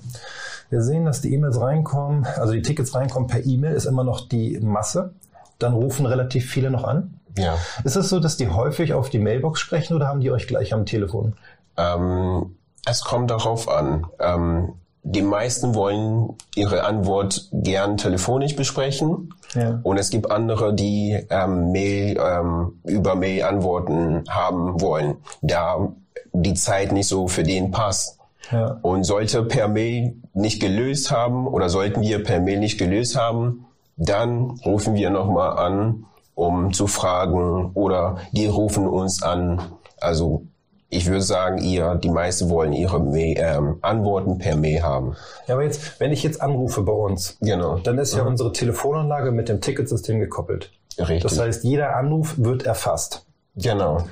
Wir 0.69 0.81
sehen, 0.81 1.05
dass 1.05 1.21
die 1.21 1.33
E-Mails 1.33 1.59
reinkommen, 1.59 2.25
also 2.25 2.53
die 2.53 2.61
Tickets 2.61 2.93
reinkommen 2.93 3.27
per 3.27 3.45
E-Mail, 3.45 3.73
ist 3.73 3.85
immer 3.85 4.03
noch 4.03 4.27
die 4.27 4.59
Masse. 4.59 5.13
Dann 5.59 5.73
rufen 5.73 6.05
relativ 6.05 6.49
viele 6.49 6.69
noch 6.69 6.83
an. 6.83 7.19
Ja. 7.37 7.55
Ist 7.83 7.95
es 7.95 8.09
so, 8.09 8.19
dass 8.19 8.37
die 8.37 8.49
häufig 8.49 8.93
auf 8.93 9.09
die 9.09 9.19
Mailbox 9.19 9.59
sprechen 9.59 9.95
oder 9.95 10.07
haben 10.07 10.19
die 10.19 10.31
euch 10.31 10.47
gleich 10.47 10.73
am 10.73 10.85
Telefon? 10.85 11.33
Ähm, 11.77 12.55
es 12.85 13.03
kommt 13.03 13.31
darauf 13.31 13.69
an. 13.69 14.07
Ähm, 14.19 14.73
die 15.03 15.21
meisten 15.21 15.73
wollen 15.73 16.35
ihre 16.55 16.83
Antwort 16.83 17.47
gern 17.53 17.95
telefonisch 17.95 18.55
besprechen. 18.55 19.33
Ja. 19.53 19.79
Und 19.83 19.97
es 19.97 20.09
gibt 20.09 20.29
andere, 20.31 20.74
die 20.74 21.17
ähm, 21.29 21.71
Mail, 21.71 22.17
ähm, 22.19 22.79
über 22.83 23.15
Mail 23.15 23.43
Antworten 23.43 24.24
haben 24.29 24.81
wollen, 24.81 25.15
da 25.41 25.93
die 26.33 26.55
Zeit 26.55 26.91
nicht 26.91 27.07
so 27.07 27.27
für 27.27 27.43
den 27.43 27.71
passt. 27.71 28.16
Ja. 28.51 28.80
Und 28.82 29.04
sollte 29.04 29.44
per 29.44 29.68
Mail 29.68 30.16
nicht 30.34 30.62
gelöst 30.62 31.12
haben 31.12 31.48
oder 31.48 31.70
sollten 31.70 32.01
wir 32.01 32.24
per 32.24 32.39
Mail 32.39 32.60
nicht 32.60 32.77
gelöst 32.77 33.16
haben, 33.16 33.66
dann 33.98 34.60
rufen 34.66 34.96
wir 34.96 35.10
nochmal 35.10 35.58
an, 35.58 36.06
um 36.36 36.72
zu 36.72 36.88
fragen 36.88 37.72
oder 37.74 38.18
die 38.32 38.48
rufen 38.48 38.88
uns 38.88 39.24
an. 39.24 39.62
Also 40.00 40.44
ich 40.89 41.08
würde 41.08 41.22
sagen, 41.22 41.58
ihr, 41.58 41.96
die 41.96 42.10
meisten 42.10 42.50
wollen 42.50 42.72
ihre 42.72 43.00
Mail, 43.00 43.38
ähm, 43.39 43.77
Antworten 43.82 44.38
per 44.38 44.56
Mail 44.56 44.84
haben. 44.84 45.16
Ja, 45.48 45.56
aber 45.56 45.63
jetzt, 45.63 46.00
wenn 46.00 46.12
ich 46.12 46.24
jetzt 46.24 46.42
anrufe 46.42 46.84
bei 46.84 46.94
uns, 46.94 47.38
genau. 47.42 47.77
dann 47.80 47.98
ist 47.98 48.16
ja 48.16 48.24
mhm. 48.24 48.30
unsere 48.30 48.54
Telefonanlage 48.54 49.32
mit 49.32 49.50
dem 49.50 49.60
Ticketsystem 49.60 50.20
gekoppelt. 50.20 50.72
Richtig. 50.98 51.24
Das 51.24 51.39
heißt, 51.39 51.63
jeder 51.63 51.96
Anruf 51.96 52.36
wird 52.38 52.63
erfasst. 52.63 53.25
Genau. 53.56 54.04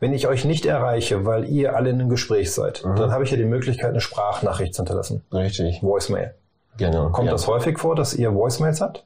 Wenn 0.00 0.14
ich 0.14 0.26
euch 0.26 0.46
nicht 0.46 0.64
erreiche, 0.64 1.26
weil 1.26 1.44
ihr 1.44 1.76
alle 1.76 1.90
in 1.90 2.00
einem 2.00 2.08
Gespräch 2.08 2.52
seid, 2.52 2.82
mhm. 2.84 2.96
dann 2.96 3.12
habe 3.12 3.22
ich 3.22 3.30
ja 3.30 3.36
die 3.36 3.44
Möglichkeit, 3.44 3.90
eine 3.90 4.00
Sprachnachricht 4.00 4.74
zu 4.74 4.80
hinterlassen. 4.82 5.22
Richtig. 5.32 5.82
Voicemail. 5.82 6.34
Genau. 6.78 7.10
Kommt 7.10 7.26
ja. 7.26 7.32
das 7.32 7.46
häufig 7.46 7.78
vor, 7.78 7.94
dass 7.94 8.14
ihr 8.14 8.34
Voicemails 8.34 8.80
habt? 8.80 9.04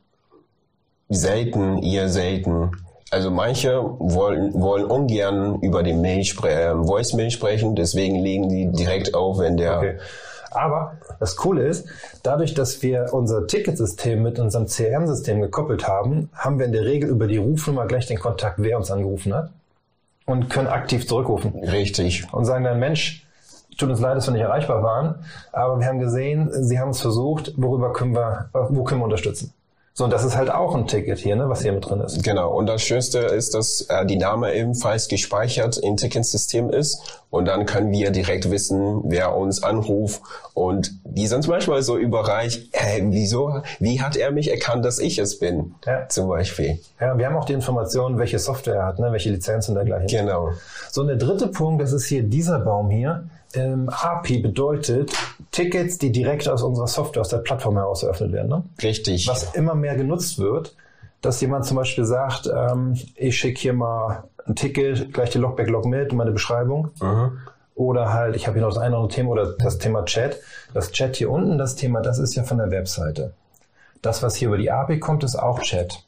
Selten, 1.09 1.79
ihr 1.79 2.09
selten. 2.09 2.71
Also 3.11 3.33
manche 3.33 3.83
wollen, 3.83 4.55
wollen 4.55 4.85
ungern 4.85 5.59
über 5.61 5.83
die 5.83 5.93
Mail 5.93 6.25
spre 6.25 6.51
äh, 6.51 6.75
Voicemail 6.77 7.31
sprechen, 7.31 7.75
deswegen 7.75 8.17
legen 8.17 8.49
die 8.49 8.71
direkt 8.71 9.15
auf, 9.15 9.39
wenn 9.39 9.57
der 9.57 9.79
okay. 9.79 9.99
Aber 10.51 10.99
das 11.19 11.35
Coole 11.35 11.67
ist, 11.67 11.89
dadurch, 12.23 12.55
dass 12.55 12.81
wir 12.81 13.09
unser 13.11 13.49
Ticketsystem 13.49 14.23
mit 14.23 14.39
unserem 14.39 14.67
CRM-System 14.67 15.41
gekoppelt 15.41 15.89
haben, 15.89 16.31
haben 16.33 16.61
wir 16.61 16.67
in 16.67 16.73
der 16.73 16.85
Regel 16.85 17.11
über 17.11 17.27
die 17.27 17.39
Rufnummer 17.39 17.87
gleich 17.87 18.07
den 18.07 18.21
Kontakt, 18.21 18.63
wer 18.63 18.77
uns 18.77 18.89
angerufen 18.93 19.35
hat 19.35 19.51
und 20.27 20.49
können 20.51 20.69
aktiv 20.69 21.07
zurückrufen. 21.07 21.55
Richtig. 21.59 22.27
Und 22.33 22.45
sagen 22.45 22.65
dann, 22.65 22.79
Mensch, 22.79 23.27
tut 23.79 23.91
uns 23.91 24.01
leid, 24.01 24.17
dass 24.17 24.27
wir 24.27 24.33
nicht 24.33 24.43
erreichbar 24.43 24.83
waren, 24.83 25.25
aber 25.53 25.79
wir 25.81 25.87
haben 25.87 25.99
gesehen, 25.99 26.51
Sie 26.53 26.79
haben 26.79 26.91
es 26.91 27.01
versucht, 27.01 27.53
worüber 27.57 27.93
können 27.93 28.15
wir, 28.15 28.49
wo 28.53 28.85
können 28.85 29.01
wir 29.01 29.05
unterstützen? 29.05 29.53
So, 29.97 30.03
und 30.03 30.13
das 30.13 30.25
ist 30.25 30.37
halt 30.37 30.51
auch 30.51 30.75
ein 30.75 30.89
Ticket 30.89 31.21
hier, 31.21 31.37
ne, 31.37 31.49
was 31.49 31.63
hier 31.63 31.73
mit 31.73 31.89
drin 31.89 32.01
ist. 32.01 32.25
Genau. 32.25 32.51
Und 32.53 32.67
das 32.67 32.83
Schönste 32.83 33.21
ist, 33.21 33.55
dass 33.55 33.83
äh, 33.83 34.05
die 34.05 34.17
Name 34.17 34.53
ebenfalls 34.53 35.07
gespeichert 35.07 35.79
im 35.79 35.97
Ticketsystem 35.97 36.69
ist. 36.69 37.23
Und 37.31 37.45
dann 37.45 37.65
können 37.65 37.93
wir 37.93 38.11
direkt 38.11 38.51
wissen, 38.51 39.03
wer 39.05 39.37
uns 39.37 39.63
anruft. 39.63 40.21
Und 40.53 40.99
die 41.05 41.29
sind 41.29 41.47
manchmal 41.47 41.83
so 41.83 41.97
überreicht, 41.97 42.75
äh, 42.75 43.03
wieso, 43.05 43.63
wie 43.79 44.03
hat 44.03 44.17
er 44.17 44.33
mich 44.33 44.51
erkannt, 44.51 44.85
dass 44.85 44.99
ich 44.99 45.21
es 45.21 45.39
bin? 45.39 45.77
Ja. 45.87 46.09
Zum 46.09 46.29
Beispiel. 46.29 46.81
Ja, 47.01 47.17
wir 47.17 47.27
haben 47.27 47.37
auch 47.37 47.45
die 47.45 47.53
Information, 47.53 48.19
welche 48.19 48.41
Software 48.41 48.75
er 48.75 48.87
hat, 48.87 48.99
ne, 48.99 49.13
welche 49.13 49.31
Lizenzen 49.31 49.77
und 49.77 49.87
dergleichen. 49.87 50.09
Genau. 50.09 50.51
So, 50.91 51.03
und 51.03 51.07
der 51.07 51.19
dritte 51.19 51.47
Punkt, 51.47 51.81
das 51.81 51.93
ist 51.93 52.07
hier 52.07 52.25
dieser 52.25 52.59
Baum 52.59 52.91
hier. 52.91 53.29
Ähm, 53.55 53.89
API 53.89 54.39
bedeutet 54.39 55.13
Tickets, 55.51 55.99
die 55.99 56.11
direkt 56.13 56.49
aus 56.49 56.63
unserer 56.63 56.87
Software, 56.87 57.21
aus 57.21 57.29
der 57.29 57.39
Plattform 57.39 57.77
heraus 57.77 58.03
eröffnet 58.03 58.33
werden. 58.33 58.49
Ne? 58.49 58.65
Richtig. 58.83 59.29
Was 59.29 59.55
immer 59.55 59.75
mehr 59.75 59.95
genutzt 59.95 60.39
wird, 60.39 60.75
dass 61.21 61.41
jemand 61.41 61.65
zum 61.65 61.77
Beispiel 61.77 62.05
sagt, 62.05 62.47
ähm, 62.47 62.99
ich 63.15 63.39
schicke 63.39 63.61
hier 63.61 63.73
mal 63.73 64.25
ein 64.47 64.57
Ticket, 64.57 65.13
gleich 65.13 65.31
die 65.31 65.39
Logback-Log 65.39 65.87
mit 65.87 66.13
meine 66.13 66.33
Beschreibung. 66.33 66.91
Mhm. 67.01 67.39
Oder 67.75 68.13
halt, 68.13 68.37
ich 68.37 68.47
habe 68.47 68.59
hier 68.59 68.63
noch 68.63 68.75
das 68.75 68.79
eine 68.79 68.95
oder 68.95 69.05
andere 69.05 69.15
Thema 69.15 69.31
oder 69.31 69.53
das 69.59 69.79
Thema 69.79 70.05
Chat. 70.05 70.39
Das 70.73 70.93
Chat 70.93 71.17
hier 71.17 71.31
unten, 71.31 71.59
das 71.59 71.75
Thema, 71.75 72.03
das 72.03 72.19
ist 72.19 72.35
ja 72.35 72.45
von 72.45 72.59
der 72.59 72.71
Webseite. 72.71 73.35
Das, 74.03 74.23
was 74.23 74.37
hier 74.37 74.49
über 74.49 74.59
die 74.59 74.71
API 74.71 75.01
kommt, 75.01 75.25
ist 75.25 75.37
auch 75.37 75.61
Chat. 75.61 76.05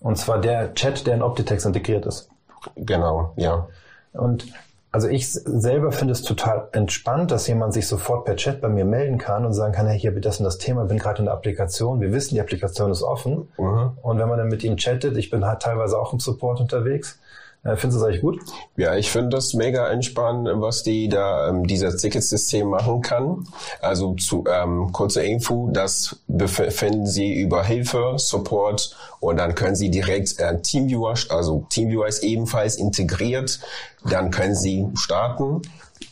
Und 0.00 0.16
zwar 0.18 0.40
der 0.40 0.74
Chat, 0.74 1.06
der 1.06 1.14
in 1.14 1.22
Optitext 1.22 1.66
integriert 1.66 2.06
ist. 2.06 2.28
Genau, 2.76 3.32
ja. 3.36 3.68
Und 4.12 4.46
also 4.92 5.08
ich 5.08 5.32
selber 5.32 5.90
finde 5.90 6.12
es 6.12 6.22
total 6.22 6.68
entspannt, 6.72 7.30
dass 7.30 7.46
jemand 7.46 7.72
sich 7.72 7.88
sofort 7.88 8.26
per 8.26 8.36
Chat 8.36 8.60
bei 8.60 8.68
mir 8.68 8.84
melden 8.84 9.16
kann 9.16 9.46
und 9.46 9.54
sagen 9.54 9.72
kann, 9.72 9.86
hey, 9.86 9.98
hier 9.98 10.12
das 10.20 10.38
und 10.38 10.44
das 10.44 10.58
Thema, 10.58 10.84
bin 10.84 10.98
gerade 10.98 11.20
in 11.20 11.24
der 11.24 11.34
Applikation. 11.34 12.02
Wir 12.02 12.12
wissen, 12.12 12.34
die 12.34 12.42
Applikation 12.42 12.90
ist 12.90 13.02
offen. 13.02 13.48
Mhm. 13.56 13.92
Und 14.02 14.18
wenn 14.18 14.28
man 14.28 14.36
dann 14.36 14.48
mit 14.48 14.62
ihm 14.62 14.76
chattet, 14.76 15.16
ich 15.16 15.30
bin 15.30 15.46
halt 15.46 15.62
teilweise 15.62 15.98
auch 15.98 16.12
im 16.12 16.20
Support 16.20 16.60
unterwegs, 16.60 17.18
äh, 17.64 17.76
findest 17.76 18.00
du 18.00 18.00
das 18.00 18.08
eigentlich 18.08 18.22
gut? 18.22 18.40
Ja, 18.76 18.96
ich 18.96 19.10
finde 19.10 19.30
das 19.30 19.54
mega 19.54 19.88
entspannt, 19.88 20.48
was 20.54 20.82
die 20.82 21.08
da 21.08 21.48
ähm, 21.48 21.66
dieser 21.66 21.96
Ticketsystem 21.96 22.68
machen 22.68 23.02
kann. 23.02 23.46
Also 23.80 24.14
zu 24.14 24.44
ähm, 24.50 24.90
kurze 24.92 25.22
Info, 25.22 25.70
das 25.72 26.16
befinden 26.26 27.06
Sie 27.06 27.34
über 27.34 27.62
Hilfe, 27.64 28.14
Support 28.16 28.96
und 29.20 29.36
dann 29.36 29.54
können 29.54 29.76
Sie 29.76 29.90
direkt 29.90 30.40
äh, 30.40 30.60
TeamViewer, 30.60 31.14
also 31.28 31.66
TeamViewer 31.70 32.08
ist 32.08 32.24
ebenfalls 32.24 32.76
integriert, 32.76 33.60
dann 34.04 34.32
können 34.32 34.56
Sie 34.56 34.88
starten 34.94 35.62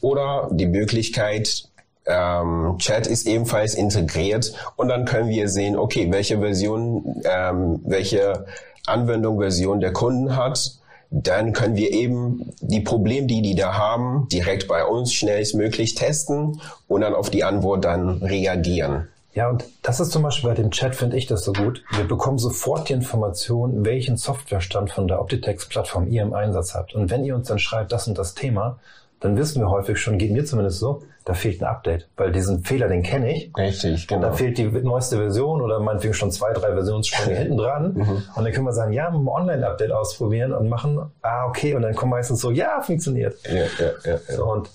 oder 0.00 0.48
die 0.52 0.66
Möglichkeit 0.66 1.64
ähm, 2.06 2.76
Chat 2.78 3.06
ist 3.06 3.26
ebenfalls 3.26 3.74
integriert 3.74 4.52
und 4.76 4.88
dann 4.88 5.04
können 5.04 5.28
wir 5.28 5.48
sehen, 5.48 5.76
okay, 5.76 6.10
welche 6.10 6.38
Version, 6.38 7.22
ähm, 7.24 7.80
welche 7.84 8.46
Anwendung 8.86 9.38
Version 9.38 9.80
der 9.80 9.92
Kunden 9.92 10.36
hat 10.36 10.79
dann 11.10 11.52
können 11.52 11.76
wir 11.76 11.92
eben 11.92 12.52
die 12.60 12.80
Probleme, 12.80 13.26
die 13.26 13.42
die 13.42 13.54
da 13.54 13.74
haben, 13.74 14.28
direkt 14.30 14.68
bei 14.68 14.84
uns 14.84 15.12
schnellstmöglich 15.12 15.94
testen 15.94 16.60
und 16.86 17.00
dann 17.00 17.14
auf 17.14 17.30
die 17.30 17.44
Antwort 17.44 17.84
dann 17.84 18.22
reagieren. 18.22 19.08
Ja, 19.32 19.48
und 19.48 19.64
das 19.82 20.00
ist 20.00 20.10
zum 20.10 20.22
Beispiel 20.22 20.50
bei 20.50 20.56
dem 20.56 20.72
Chat, 20.72 20.96
finde 20.96 21.16
ich 21.16 21.26
das 21.26 21.44
so 21.44 21.52
gut. 21.52 21.84
Wir 21.92 22.04
bekommen 22.04 22.38
sofort 22.38 22.88
die 22.88 22.94
Information, 22.94 23.84
welchen 23.84 24.16
Softwarestand 24.16 24.90
von 24.90 25.06
der 25.06 25.20
Optitex-Plattform 25.20 26.08
ihr 26.08 26.22
im 26.22 26.34
Einsatz 26.34 26.74
habt. 26.74 26.94
Und 26.94 27.10
wenn 27.10 27.24
ihr 27.24 27.36
uns 27.36 27.46
dann 27.46 27.60
schreibt, 27.60 27.92
das 27.92 28.08
und 28.08 28.18
das 28.18 28.34
Thema, 28.34 28.80
dann 29.20 29.36
wissen 29.36 29.60
wir 29.60 29.70
häufig 29.70 29.98
schon, 29.98 30.18
geht 30.18 30.32
mir 30.32 30.44
zumindest 30.44 30.78
so, 30.78 31.02
da 31.26 31.34
fehlt 31.34 31.62
ein 31.62 31.66
Update, 31.66 32.08
weil 32.16 32.32
diesen 32.32 32.64
Fehler, 32.64 32.88
den 32.88 33.02
kenne 33.02 33.30
ich. 33.32 33.52
Richtig, 33.56 34.08
genau. 34.08 34.16
Und 34.16 34.22
da 34.22 34.32
fehlt 34.32 34.56
die 34.56 34.64
neueste 34.64 35.16
Version 35.16 35.60
oder 35.60 35.78
meinetwegen 35.78 36.14
schon 36.14 36.30
zwei, 36.30 36.52
drei 36.52 36.72
Versionssprünge 36.72 37.36
hinten 37.38 37.58
dran. 37.58 37.92
Mhm. 37.94 38.22
Und 38.34 38.44
dann 38.44 38.52
können 38.52 38.66
wir 38.66 38.72
sagen, 38.72 38.92
ja, 38.92 39.08
ein 39.08 39.28
Online-Update 39.28 39.92
ausprobieren 39.92 40.52
und 40.52 40.68
machen, 40.68 40.98
ah, 41.22 41.46
okay, 41.46 41.74
und 41.74 41.82
dann 41.82 41.94
kommen 41.94 42.10
meistens 42.10 42.40
so, 42.40 42.50
ja, 42.50 42.80
funktioniert. 42.80 43.36
Ja, 43.44 43.54
ja, 43.54 43.64
ja, 43.78 44.10
ja. 44.12 44.18
So, 44.36 44.50
und 44.50 44.70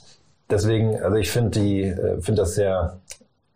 deswegen, 0.49 1.01
also 1.01 1.17
ich 1.17 1.31
finde 1.31 1.59
die, 1.59 1.83
äh, 1.83 2.21
finde 2.21 2.43
das 2.43 2.53
sehr, 2.53 2.99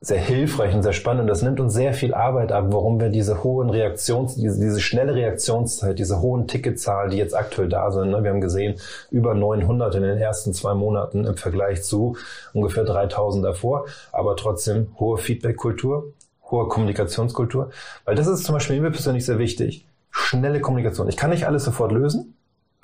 sehr 0.01 0.19
hilfreich 0.19 0.73
und 0.73 0.83
sehr 0.83 0.93
spannend. 0.93 1.23
Und 1.23 1.27
das 1.27 1.41
nimmt 1.41 1.59
uns 1.59 1.73
sehr 1.73 1.93
viel 1.93 2.13
Arbeit 2.13 2.51
ab, 2.51 2.67
warum 2.69 3.01
wir 3.01 3.09
diese 3.09 3.43
hohen 3.43 3.69
Reaktions, 3.69 4.35
diese, 4.35 4.59
diese 4.59 4.79
schnelle 4.79 5.13
Reaktionszeit, 5.13 5.99
diese 5.99 6.21
hohen 6.21 6.47
Ticketzahlen, 6.47 7.11
die 7.11 7.17
jetzt 7.17 7.35
aktuell 7.35 7.67
da 7.67 7.91
sind. 7.91 8.11
Ne? 8.11 8.23
Wir 8.23 8.31
haben 8.31 8.39
gesehen, 8.39 8.75
über 9.11 9.33
900 9.33 9.95
in 9.95 10.03
den 10.03 10.17
ersten 10.17 10.53
zwei 10.53 10.73
Monaten 10.73 11.25
im 11.25 11.35
Vergleich 11.35 11.83
zu 11.83 12.15
ungefähr 12.53 12.85
3000 12.85 13.43
davor. 13.43 13.85
Aber 14.13 14.37
trotzdem 14.37 14.95
hohe 14.99 15.17
Feedback-Kultur, 15.17 16.13
hohe 16.49 16.69
Kommunikationskultur. 16.69 17.71
Weil 18.05 18.15
das 18.15 18.27
ist 18.27 18.45
zum 18.45 18.53
Beispiel 18.53 18.79
mir 18.79 18.91
persönlich 18.91 19.25
sehr 19.25 19.37
wichtig. 19.37 19.85
Schnelle 20.11 20.61
Kommunikation. 20.61 21.09
Ich 21.09 21.17
kann 21.17 21.29
nicht 21.29 21.45
alles 21.45 21.65
sofort 21.65 21.91
lösen, 21.91 22.35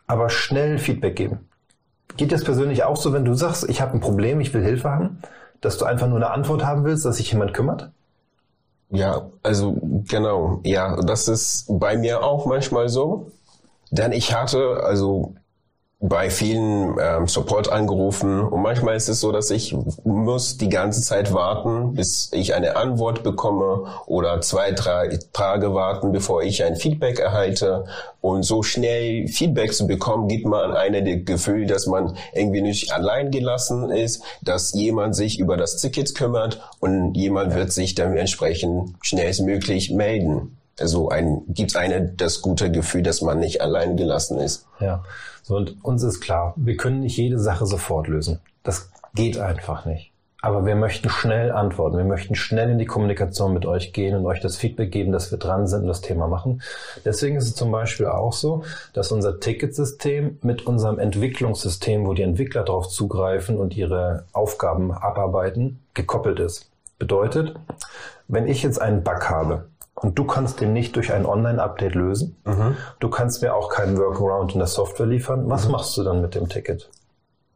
aber 0.05 0.29
schnell 0.29 0.77
Feedback 0.77 1.15
geben. 1.15 1.50
Geht 2.17 2.31
das 2.31 2.43
persönlich 2.43 2.84
auch 2.84 2.98
so, 2.98 3.13
wenn 3.13 3.25
du 3.25 3.34
sagst, 3.34 3.67
ich 3.69 3.81
habe 3.81 3.93
ein 3.93 4.00
Problem, 4.00 4.39
ich 4.41 4.53
will 4.53 4.63
Hilfe 4.63 4.89
haben? 4.89 5.22
Dass 5.65 5.77
du 5.77 5.86
einfach 5.86 6.07
nur 6.07 6.17
eine 6.17 6.31
Antwort 6.31 6.63
haben 6.63 6.86
willst, 6.86 7.05
dass 7.05 7.17
sich 7.17 7.31
jemand 7.31 7.53
kümmert? 7.53 7.91
Ja, 8.89 9.29
also 9.43 9.77
genau. 10.07 10.62
Ja, 10.63 11.01
das 11.01 11.27
ist 11.27 11.65
bei 11.67 11.98
mir 11.98 12.24
auch 12.24 12.45
manchmal 12.45 12.88
so. 12.88 13.31
Denn 13.91 14.12
ich 14.12 14.34
hatte, 14.36 14.81
also 14.84 15.34
bei 16.07 16.29
vielen 16.29 16.97
ähm, 17.01 17.27
Support 17.27 17.71
angerufen 17.71 18.41
und 18.41 18.62
manchmal 18.62 18.95
ist 18.95 19.09
es 19.09 19.19
so, 19.19 19.31
dass 19.31 19.50
ich 19.50 19.75
muss 20.03 20.57
die 20.57 20.69
ganze 20.69 21.01
Zeit 21.01 21.33
warten, 21.33 21.93
bis 21.93 22.29
ich 22.33 22.53
eine 22.53 22.75
Antwort 22.75 23.24
bekomme 23.24 23.85
oder 24.05 24.41
zwei, 24.41 24.71
drei 24.71 25.19
Tage 25.33 25.74
warten, 25.74 26.12
bevor 26.12 26.43
ich 26.43 26.63
ein 26.63 26.75
Feedback 26.75 27.19
erhalte. 27.19 27.85
Und 28.21 28.43
so 28.43 28.63
schnell 28.63 29.27
Feedback 29.27 29.74
zu 29.74 29.85
bekommen, 29.85 30.27
gibt 30.27 30.45
man 30.45 30.71
einem 30.71 31.05
das 31.05 31.25
Gefühl, 31.25 31.67
dass 31.67 31.85
man 31.85 32.17
irgendwie 32.33 32.62
nicht 32.62 32.91
allein 32.91 33.29
gelassen 33.29 33.91
ist, 33.91 34.24
dass 34.41 34.74
jemand 34.74 35.15
sich 35.15 35.39
über 35.39 35.57
das 35.57 35.77
Ticket 35.77 36.15
kümmert 36.15 36.59
und 36.79 37.13
jemand 37.13 37.53
wird 37.53 37.71
sich 37.71 37.93
dann 37.95 38.17
entsprechend 38.17 38.95
schnellstmöglich 39.01 39.91
melden. 39.91 40.57
Also 40.79 41.10
ein, 41.10 41.44
gibt 41.48 41.75
eine 41.75 42.01
das 42.01 42.41
gute 42.41 42.72
Gefühl, 42.72 43.01
dass 43.03 43.22
man 43.22 43.39
nicht 43.39 43.62
allein 43.62 43.96
gelassen 43.96 44.39
ist. 44.39 44.67
Ja. 44.79 45.03
So, 45.41 45.55
und 45.55 45.84
uns 45.84 46.03
ist 46.03 46.22
klar, 46.22 46.53
wir 46.58 46.75
können 46.75 47.01
nicht 47.01 47.17
jede 47.17 47.39
Sache 47.39 47.65
sofort 47.65 48.08
lösen. 48.08 48.39
Das 48.63 48.89
geht 49.13 49.39
einfach 49.39 49.86
nicht. 49.86 50.12
Aber 50.41 50.63
wir 50.63 50.75
möchten 50.75 51.10
schnell 51.10 51.51
antworten. 51.51 51.98
Wir 51.98 52.03
möchten 52.03 52.36
schnell 52.36 52.70
in 52.70 52.77
die 52.77 52.86
Kommunikation 52.86 53.51
mit 53.51 53.65
euch 53.65 53.94
gehen 53.94 54.15
und 54.15 54.27
euch 54.27 54.41
das 54.41 54.58
Feedback 54.58 54.91
geben, 54.91 55.12
dass 55.12 55.32
wir 55.32 55.39
dran 55.39 55.65
sind 55.65 55.82
und 55.82 55.88
das 55.88 56.01
Thema 56.01 56.27
machen. 56.27 56.62
Deswegen 57.03 57.36
ist 57.36 57.48
es 57.48 57.55
zum 57.55 57.72
Beispiel 57.72 58.05
auch 58.05 58.34
so, 58.34 58.63
dass 58.94 59.12
unser 59.12 59.39
Ticketsystem 59.39 60.38
mit 60.44 60.67
unserem 60.67 61.00
Entwicklungssystem, 61.00 62.05
wo 62.05 62.13
die 62.13 62.22
Entwickler 62.22 62.63
darauf 62.63 62.89
zugreifen 62.89 63.58
und 63.58 63.75
ihre 63.75 64.25
Aufgaben 64.34 64.91
abarbeiten, 64.91 65.79
gekoppelt 65.96 66.39
ist. 66.39 66.70
Bedeutet, 67.00 67.55
wenn 68.27 68.48
ich 68.48 68.62
jetzt 68.62 68.79
einen 68.79 69.03
Bug 69.03 69.27
habe, 69.27 69.65
und 69.95 70.19
du 70.19 70.25
kannst 70.25 70.61
den 70.61 70.73
nicht 70.73 70.95
durch 70.95 71.13
ein 71.13 71.25
Online-Update 71.25 71.95
lösen. 71.95 72.35
Mhm. 72.45 72.75
Du 72.99 73.09
kannst 73.09 73.41
mir 73.41 73.55
auch 73.55 73.69
keinen 73.69 73.97
Workaround 73.97 74.53
in 74.53 74.59
der 74.59 74.67
Software 74.67 75.05
liefern. 75.05 75.49
Was 75.49 75.65
mhm. 75.65 75.71
machst 75.71 75.95
du 75.97 76.03
dann 76.03 76.21
mit 76.21 76.35
dem 76.35 76.49
Ticket? 76.49 76.89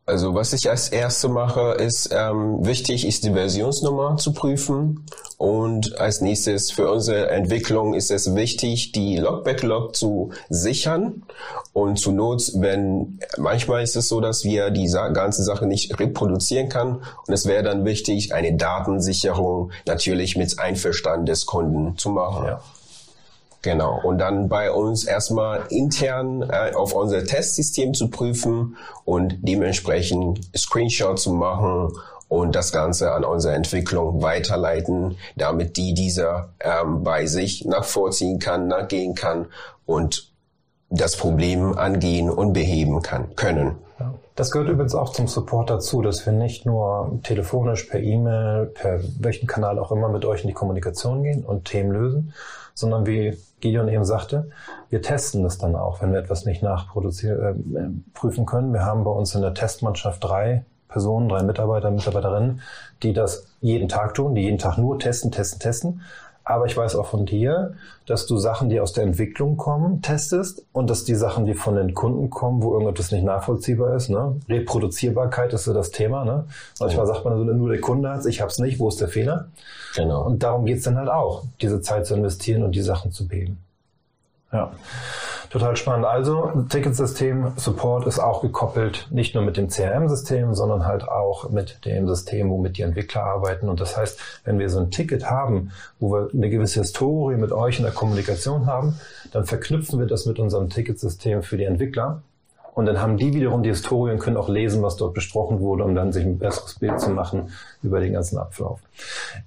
Also 0.10 0.34
was 0.34 0.54
ich 0.54 0.68
als 0.68 0.90
erste 0.90 1.30
mache, 1.30 1.74
ist 1.74 2.10
ähm, 2.12 2.66
wichtig, 2.66 3.06
ist 3.06 3.26
die 3.26 3.32
Versionsnummer 3.32 4.18
zu 4.18 4.34
prüfen 4.34 5.06
und 5.38 6.00
als 6.00 6.20
nächstes 6.20 6.72
für 6.72 6.92
unsere 6.92 7.30
Entwicklung 7.30 7.94
ist 7.94 8.10
es 8.10 8.34
wichtig, 8.34 8.92
die 8.92 9.18
Log-Backlog 9.18 9.96
zu 9.96 10.32
sichern 10.50 11.22
und 11.74 12.00
zu 12.00 12.12
Not, 12.12 12.54
wenn 12.56 13.20
manchmal 13.38 13.84
ist 13.84 13.96
es 13.96 14.08
so, 14.08 14.20
dass 14.20 14.44
wir 14.44 14.72
die 14.72 14.92
ganze 15.14 15.44
Sache 15.44 15.68
nicht 15.68 16.00
reproduzieren 16.00 16.70
kann 16.70 17.04
und 17.28 17.34
es 17.34 17.46
wäre 17.46 17.62
dann 17.62 17.86
wichtig, 17.86 18.34
eine 18.34 18.58
Datensicherung 18.58 19.70
natürlich 19.86 20.36
mit 20.36 20.58
Einverstand 20.58 21.30
des 21.30 21.46
Kunden 21.46 22.00
zu 22.00 22.10
machen. 22.10 22.48
Ja. 22.48 22.62
Genau. 23.62 24.00
Und 24.02 24.20
dann 24.20 24.48
bei 24.48 24.72
uns 24.72 25.04
erstmal 25.04 25.66
intern 25.70 26.44
äh, 26.50 26.74
auf 26.74 26.94
unser 26.94 27.26
Testsystem 27.26 27.94
zu 27.94 28.10
prüfen 28.10 28.78
und 29.04 29.38
dementsprechend 29.42 30.50
Screenshot 30.56 31.20
zu 31.20 31.34
machen 31.34 31.92
und 32.30 32.56
das 32.56 32.72
Ganze 32.72 33.12
an 33.12 33.26
unsere 33.26 33.56
Entwicklung 33.56 34.22
weiterleiten, 34.22 35.18
damit 35.36 35.76
die 35.76 35.94
dieser 35.94 36.54
ähm, 36.62 37.04
bei 37.04 37.26
sich 37.26 37.66
nachvorziehen 37.66 38.40
kann, 38.40 38.68
nachgehen 38.68 39.16
kann 39.16 39.48
und 39.86 40.32
das 40.90 41.18
Problem 41.18 41.78
angehen 41.78 42.30
und 42.30 42.54
beheben 42.54 43.02
kann, 43.02 43.36
können. 43.36 43.78
Das 44.40 44.52
gehört 44.52 44.70
übrigens 44.70 44.96
auch 44.96 45.12
zum 45.12 45.28
Support 45.28 45.70
dazu, 45.70 46.02
dass 46.02 46.26
wir 46.26 46.32
nicht 46.32 46.66
nur 46.66 47.20
telefonisch, 47.24 47.84
per 47.84 48.00
E-Mail, 48.00 48.68
per 48.68 49.02
welchen 49.20 49.48
Kanal 49.48 49.78
auch 49.78 49.92
immer 49.92 50.08
mit 50.08 50.24
euch 50.24 50.44
in 50.44 50.48
die 50.48 50.54
Kommunikation 50.54 51.24
gehen 51.24 51.44
und 51.44 51.66
Themen 51.66 51.92
lösen, 51.92 52.34
sondern 52.74 53.06
wie 53.06 53.38
Gideon 53.60 53.90
eben 53.90 54.06
sagte, 54.06 54.50
wir 54.90 55.02
testen 55.02 55.44
das 55.44 55.58
dann 55.58 55.76
auch, 55.76 56.02
wenn 56.02 56.14
wir 56.14 56.20
etwas 56.20 56.46
nicht 56.46 56.64
nachproduzieren, 56.64 57.76
äh, 57.76 58.46
können. 58.46 58.72
Wir 58.72 58.86
haben 58.86 59.04
bei 59.04 59.12
uns 59.12 59.36
in 59.36 59.42
der 59.42 59.54
Testmannschaft 59.54 60.24
drei 60.24 60.64
Personen, 60.88 61.28
drei 61.28 61.44
Mitarbeiter, 61.44 61.92
Mitarbeiterinnen, 61.92 62.62
die 63.04 63.12
das 63.12 63.46
jeden 63.60 63.90
Tag 63.90 64.14
tun, 64.14 64.36
die 64.36 64.44
jeden 64.44 64.58
Tag 64.58 64.78
nur 64.78 65.00
testen, 65.00 65.34
testen, 65.34 65.60
testen. 65.60 66.02
Aber 66.50 66.66
ich 66.66 66.76
weiß 66.76 66.96
auch 66.96 67.06
von 67.06 67.28
dir, 67.28 67.76
dass 68.08 68.26
du 68.26 68.38
Sachen, 68.38 68.70
die 68.70 68.80
aus 68.80 68.92
der 68.92 69.04
Entwicklung 69.04 69.56
kommen, 69.56 70.02
testest 70.02 70.66
und 70.74 70.90
dass 70.90 71.04
die 71.04 71.14
Sachen, 71.14 71.46
die 71.46 71.54
von 71.54 71.76
den 71.76 71.94
Kunden 71.94 72.32
kommen, 72.32 72.64
wo 72.64 72.74
irgendetwas 72.74 73.12
nicht 73.12 73.24
nachvollziehbar 73.24 73.96
ist, 73.96 74.10
ne? 74.10 74.36
Reproduzierbarkeit 74.50 75.54
ist 75.54 75.66
so 75.66 75.76
das 75.76 75.92
Thema, 75.92 76.26
ne? 76.26 76.46
Manchmal 76.80 77.06
sagt 77.06 77.24
man 77.24 77.38
so, 77.38 77.44
nur 77.44 77.70
der 77.70 77.80
Kunde 77.80 78.10
hat's, 78.10 78.26
ich 78.26 78.42
hab's 78.42 78.58
nicht, 78.58 78.80
wo 78.80 78.88
ist 78.88 79.00
der 79.00 79.10
Fehler? 79.10 79.50
Genau. 79.96 80.26
Und 80.26 80.42
darum 80.42 80.66
geht's 80.66 80.86
dann 80.86 80.98
halt 80.98 81.10
auch, 81.10 81.44
diese 81.62 81.82
Zeit 81.82 82.08
zu 82.08 82.16
investieren 82.16 82.64
und 82.64 82.74
die 82.74 82.82
Sachen 82.82 83.12
zu 83.12 83.28
beheben. 83.28 83.60
Ja. 84.52 84.72
Total 85.50 85.76
spannend. 85.76 86.06
Also 86.06 86.66
Ticketsystem 86.70 87.54
Support 87.56 88.06
ist 88.06 88.20
auch 88.20 88.42
gekoppelt, 88.42 89.08
nicht 89.10 89.34
nur 89.34 89.44
mit 89.44 89.58
dem 89.58 89.68
CRM-System, 89.68 90.54
sondern 90.54 90.86
halt 90.86 91.08
auch 91.08 91.50
mit 91.50 91.86
dem 91.86 92.08
System, 92.08 92.52
womit 92.52 92.78
die 92.78 92.84
Entwickler 92.84 93.24
arbeiten. 93.24 93.68
Und 93.68 93.80
das 93.80 93.98
heißt, 93.98 94.20
wenn 94.44 94.60
wir 94.60 94.70
so 94.70 94.80
ein 94.80 94.92
Ticket 94.92 95.30
haben, 95.30 95.72
wo 96.00 96.12
wir 96.12 96.30
eine 96.34 96.50
gewisse 96.52 96.82
Historie 96.82 97.36
mit 97.36 97.52
euch 97.52 97.80
in 97.80 97.84
der 97.84 97.94
Kommunikation 97.94 98.68
haben, 98.68 99.00
dann 99.32 99.46
verknüpfen 99.46 100.00
wir 100.00 100.06
das 100.06 100.28
mit 100.28 100.38
unserem 100.38 100.70
Ticketsystem 100.70 101.42
für 101.42 101.58
die 101.58 101.64
Entwickler. 101.64 102.22
Und 102.74 102.86
dann 102.86 103.02
haben 103.02 103.18
die 103.18 103.34
wiederum 103.34 103.64
die 103.64 103.70
Historie 103.70 104.12
und 104.12 104.20
können 104.20 104.38
auch 104.38 104.50
lesen, 104.50 104.82
was 104.82 104.96
dort 104.96 105.14
besprochen 105.14 105.60
wurde, 105.60 105.84
um 105.84 105.96
dann 105.96 106.12
sich 106.12 106.26
ein 106.26 106.38
besseres 106.38 106.76
Bild 106.76 107.00
zu 107.00 107.10
machen 107.10 107.52
über 107.84 108.00
den 108.00 108.14
ganzen 108.14 108.38
Ablauf. 108.38 108.80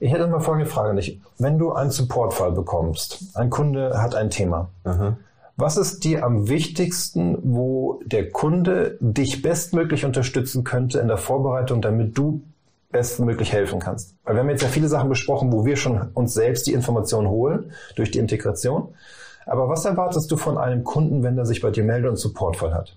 Ich 0.01 0.13
hätte 0.13 0.27
mal 0.27 0.41
folgende 0.41 0.69
Frage 0.69 0.91
an 0.91 0.97
dich. 0.97 1.21
Wenn 1.39 1.59
du 1.59 1.73
einen 1.73 1.91
Supportfall 1.91 2.53
bekommst, 2.53 3.25
ein 3.35 3.51
Kunde 3.51 4.01
hat 4.03 4.15
ein 4.15 4.31
Thema, 4.31 4.69
mhm 4.85 5.17
was 5.57 5.77
ist 5.77 6.05
dir 6.05 6.25
am 6.25 6.49
wichtigsten, 6.49 7.39
wo 7.43 8.01
der 8.05 8.31
Kunde 8.31 8.97
dich 9.01 9.43
bestmöglich 9.43 10.05
unterstützen 10.05 10.65
könnte 10.65 10.99
in 10.99 11.09
der 11.09 11.19
Vorbereitung, 11.19 11.83
damit 11.83 12.17
du 12.17 12.43
bestmöglich 12.91 13.53
helfen 13.53 13.79
kannst? 13.79 14.15
Weil 14.25 14.35
wir 14.35 14.41
haben 14.41 14.51
jetzt 14.51 14.63
ja 14.63 14.69
viele 14.69 14.89
Sachen 14.89 15.09
besprochen, 15.09 15.53
wo 15.53 15.65
wir 15.65 15.77
schon 15.77 16.11
uns 16.15 16.35
selbst 16.35 16.67
die 16.67 16.73
Informationen 16.73 17.29
holen 17.29 17.73
durch 17.97 18.11
die 18.11 18.19
Integration. 18.19 18.89
Aber 19.47 19.69
was 19.69 19.85
erwartest 19.85 20.31
du 20.31 20.37
von 20.37 20.59
einem 20.59 20.85
Kunden, 20.85 21.23
wenn 21.23 21.37
er 21.37 21.47
sich 21.47 21.61
bei 21.61 21.71
dir 21.71 21.85
meldet 21.85 22.11
und 22.11 22.17
Supportfall 22.17 22.75
hat? 22.75 22.97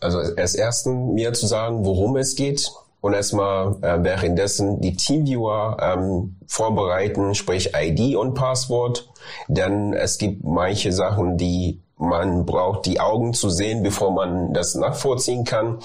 Also 0.00 0.18
als 0.18 0.54
ersten 0.54 1.14
mir 1.14 1.32
zu 1.32 1.46
sagen, 1.46 1.84
worum 1.84 2.16
es 2.16 2.34
geht, 2.34 2.70
und 3.04 3.12
erstmal 3.12 3.76
äh, 3.82 4.02
währenddessen 4.02 4.80
die 4.80 4.96
Teamviewer 4.96 5.76
ähm, 5.78 6.36
vorbereiten, 6.46 7.34
sprich 7.34 7.72
ID 7.76 8.16
und 8.16 8.32
Passwort. 8.32 9.10
Denn 9.46 9.92
es 9.92 10.16
gibt 10.16 10.42
manche 10.42 10.90
Sachen, 10.90 11.36
die 11.36 11.82
man 11.98 12.46
braucht 12.46 12.86
die 12.86 13.00
Augen 13.00 13.34
zu 13.34 13.50
sehen, 13.50 13.82
bevor 13.82 14.10
man 14.10 14.54
das 14.54 14.74
nachvollziehen 14.74 15.44
kann. 15.44 15.80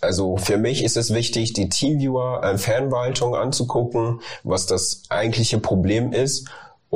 Also 0.00 0.38
für 0.38 0.56
mich 0.56 0.82
ist 0.82 0.96
es 0.96 1.12
wichtig, 1.12 1.52
die 1.52 1.68
Teamviewer 1.68 2.42
äh, 2.42 2.56
Fernwaltung 2.56 3.34
anzugucken, 3.34 4.22
was 4.42 4.64
das 4.64 5.02
eigentliche 5.10 5.58
Problem 5.58 6.12
ist. 6.12 6.48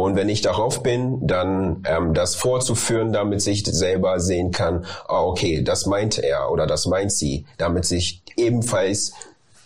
Und 0.03 0.17
wenn 0.17 0.29
ich 0.29 0.41
darauf 0.41 0.83
bin, 0.83 1.27
dann 1.27 1.83
ähm, 1.87 2.15
das 2.15 2.35
vorzuführen, 2.35 3.13
damit 3.13 3.43
sich 3.43 3.65
selber 3.67 4.21
sehen 4.21 4.51
kann, 4.51 4.85
ah, 5.07 5.23
okay, 5.23 5.63
das 5.63 5.87
meint 5.87 6.19
er 6.19 6.51
oder 6.51 6.67
das 6.67 6.87
meint 6.87 7.13
sie, 7.13 7.47
damit 7.57 7.85
sich 7.85 8.23
ebenfalls 8.37 9.13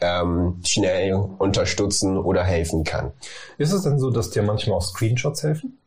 ähm, 0.00 0.60
schnell 0.66 1.14
unterstützen 1.38 2.18
oder 2.18 2.42
helfen 2.44 2.84
kann. 2.84 3.12
Ist 3.58 3.72
es 3.72 3.82
denn 3.82 3.98
so, 3.98 4.10
dass 4.10 4.30
dir 4.30 4.42
manchmal 4.42 4.78
auch 4.78 4.82
Screenshots 4.82 5.42
helfen? 5.42 5.78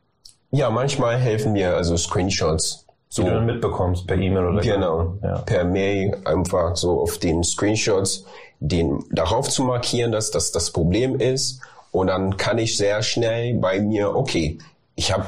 Ja, 0.52 0.70
manchmal 0.70 1.18
helfen 1.18 1.54
mir 1.54 1.75
also 1.75 1.98
Screenshots 1.98 2.86
so, 3.10 3.24
die 3.24 3.30
du 3.30 3.36
dann 3.36 3.46
mitbekommst 3.46 4.08
per 4.08 4.18
E-Mail 4.18 4.46
oder 4.46 4.62
Genau, 4.62 5.18
ja. 5.22 5.40
per 5.40 5.64
Mail 5.64 6.18
einfach 6.25 6.75
so 6.75 7.02
auf 7.02 7.18
den 7.18 7.44
Screenshots 7.44 8.25
den 8.60 9.04
darauf 9.12 9.50
zu 9.50 9.64
markieren, 9.64 10.12
dass 10.12 10.32
das 10.32 10.52
das 10.52 10.72
Problem 10.72 11.20
ist 11.20 11.62
und 11.96 12.08
dann 12.08 12.36
kann 12.36 12.58
ich 12.58 12.75
sehr 12.75 13.02
schnell 13.04 13.54
bei 13.54 13.80
mir, 13.80 14.16
okay, 14.16 14.58
ich 14.96 15.14
habe 15.14 15.25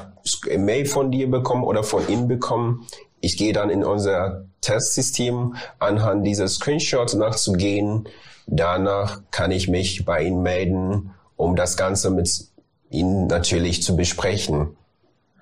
eine 0.50 0.58
Mail 0.58 0.86
von 0.86 1.12
dir 1.12 1.32
bekommen 1.32 1.64
oder 1.64 1.82
von 1.82 2.06
Ihnen 2.10 2.28
bekommen. 2.28 2.86
Ich 3.22 3.38
gehe 3.38 3.54
dann 3.54 3.70
in 3.70 3.86
unser 3.86 4.44
Testsystem 4.60 5.56
anhand 5.80 6.28
dieser 6.28 6.50
Screenshots 6.50 7.14
nachzugehen. 7.14 8.10
Danach 8.48 9.22
kann 9.32 9.52
ich 9.52 9.70
mich 9.70 10.04
bei 10.04 10.24
Ihnen 10.24 10.42
melden, 10.42 11.14
um 11.38 11.56
das 11.56 11.78
Ganze 11.78 12.12
mit 12.12 12.48
Ihnen 12.90 13.28
natürlich 13.28 13.82
zu 13.82 13.96
besprechen. 13.96 14.76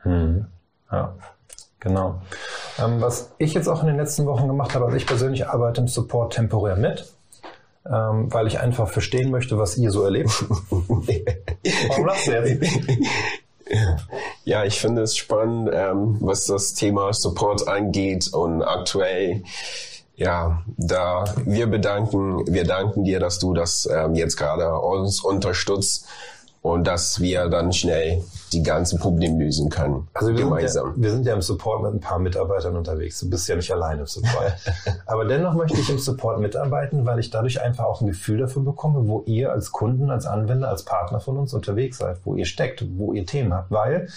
Hm. 0.03 0.45
Ja. 0.91 1.15
Genau. 1.79 2.21
Ähm, 2.77 3.01
was 3.01 3.31
ich 3.39 3.55
jetzt 3.55 3.67
auch 3.67 3.81
in 3.81 3.87
den 3.87 3.97
letzten 3.97 4.27
Wochen 4.27 4.47
gemacht 4.47 4.75
habe, 4.75 4.85
also 4.85 4.97
ich 4.97 5.07
persönlich 5.07 5.47
arbeite 5.47 5.81
im 5.81 5.87
Support 5.87 6.33
temporär 6.33 6.75
mit, 6.75 7.11
ähm, 7.87 8.33
weil 8.33 8.47
ich 8.47 8.59
einfach 8.59 8.89
verstehen 8.89 9.31
möchte, 9.31 9.57
was 9.57 9.77
ihr 9.77 9.91
so 9.91 10.03
erlebt. 10.03 10.45
Warum 10.69 12.05
lachst 12.05 12.27
du 12.27 12.31
jetzt? 12.31 12.79
Ja, 14.43 14.63
ich 14.63 14.79
finde 14.79 15.01
es 15.01 15.17
spannend, 15.17 15.69
ähm, 15.73 16.17
was 16.19 16.45
das 16.45 16.73
Thema 16.73 17.11
Support 17.13 17.67
angeht 17.67 18.31
und 18.31 18.61
aktuell 18.61 19.43
ja, 20.17 20.63
da 20.77 21.25
wir 21.43 21.67
bedanken, 21.67 22.45
wir 22.47 22.63
danken 22.63 23.03
dir, 23.03 23.19
dass 23.19 23.39
du 23.39 23.53
das 23.53 23.89
ähm, 23.91 24.15
jetzt 24.15 24.37
gerade 24.37 24.79
uns 24.79 25.21
unterstützt 25.21 26.07
und 26.65 26.87
dass 26.87 27.19
wir 27.19 27.47
dann 27.47 27.71
schnell 27.71 28.23
die 28.51 28.63
ganzen 28.63 28.97
Probleme 28.97 29.43
lösen 29.43 29.69
können. 29.69 30.07
Also 30.15 30.29
wir 30.29 30.45
gemeinsam. 30.45 30.93
Sind 30.93 30.97
ja, 30.97 31.03
wir 31.03 31.11
sind 31.11 31.25
ja 31.27 31.33
im 31.35 31.41
Support 31.43 31.83
mit 31.83 31.93
ein 31.93 31.99
paar 31.99 32.17
Mitarbeitern 32.17 32.75
unterwegs. 32.75 33.19
Du 33.19 33.29
bist 33.29 33.47
ja 33.47 33.55
nicht 33.55 33.71
alleine 33.71 34.01
im 34.01 34.07
Support. 34.07 34.55
Aber 35.05 35.25
dennoch 35.25 35.53
möchte 35.53 35.79
ich 35.79 35.87
im 35.91 35.99
Support 35.99 36.39
mitarbeiten, 36.39 37.05
weil 37.05 37.19
ich 37.19 37.29
dadurch 37.29 37.61
einfach 37.61 37.85
auch 37.85 38.01
ein 38.01 38.07
Gefühl 38.07 38.39
dafür 38.39 38.63
bekomme, 38.63 39.07
wo 39.07 39.21
ihr 39.27 39.51
als 39.51 39.71
Kunden, 39.71 40.09
als 40.09 40.25
Anwender, 40.25 40.69
als 40.69 40.85
Partner 40.85 41.19
von 41.19 41.37
uns 41.37 41.53
unterwegs 41.53 41.99
seid, 41.99 42.17
wo 42.23 42.33
ihr 42.33 42.45
steckt, 42.45 42.83
wo 42.97 43.13
ihr 43.13 43.27
Themen 43.27 43.53
habt. 43.53 43.69
Weil 43.69 44.07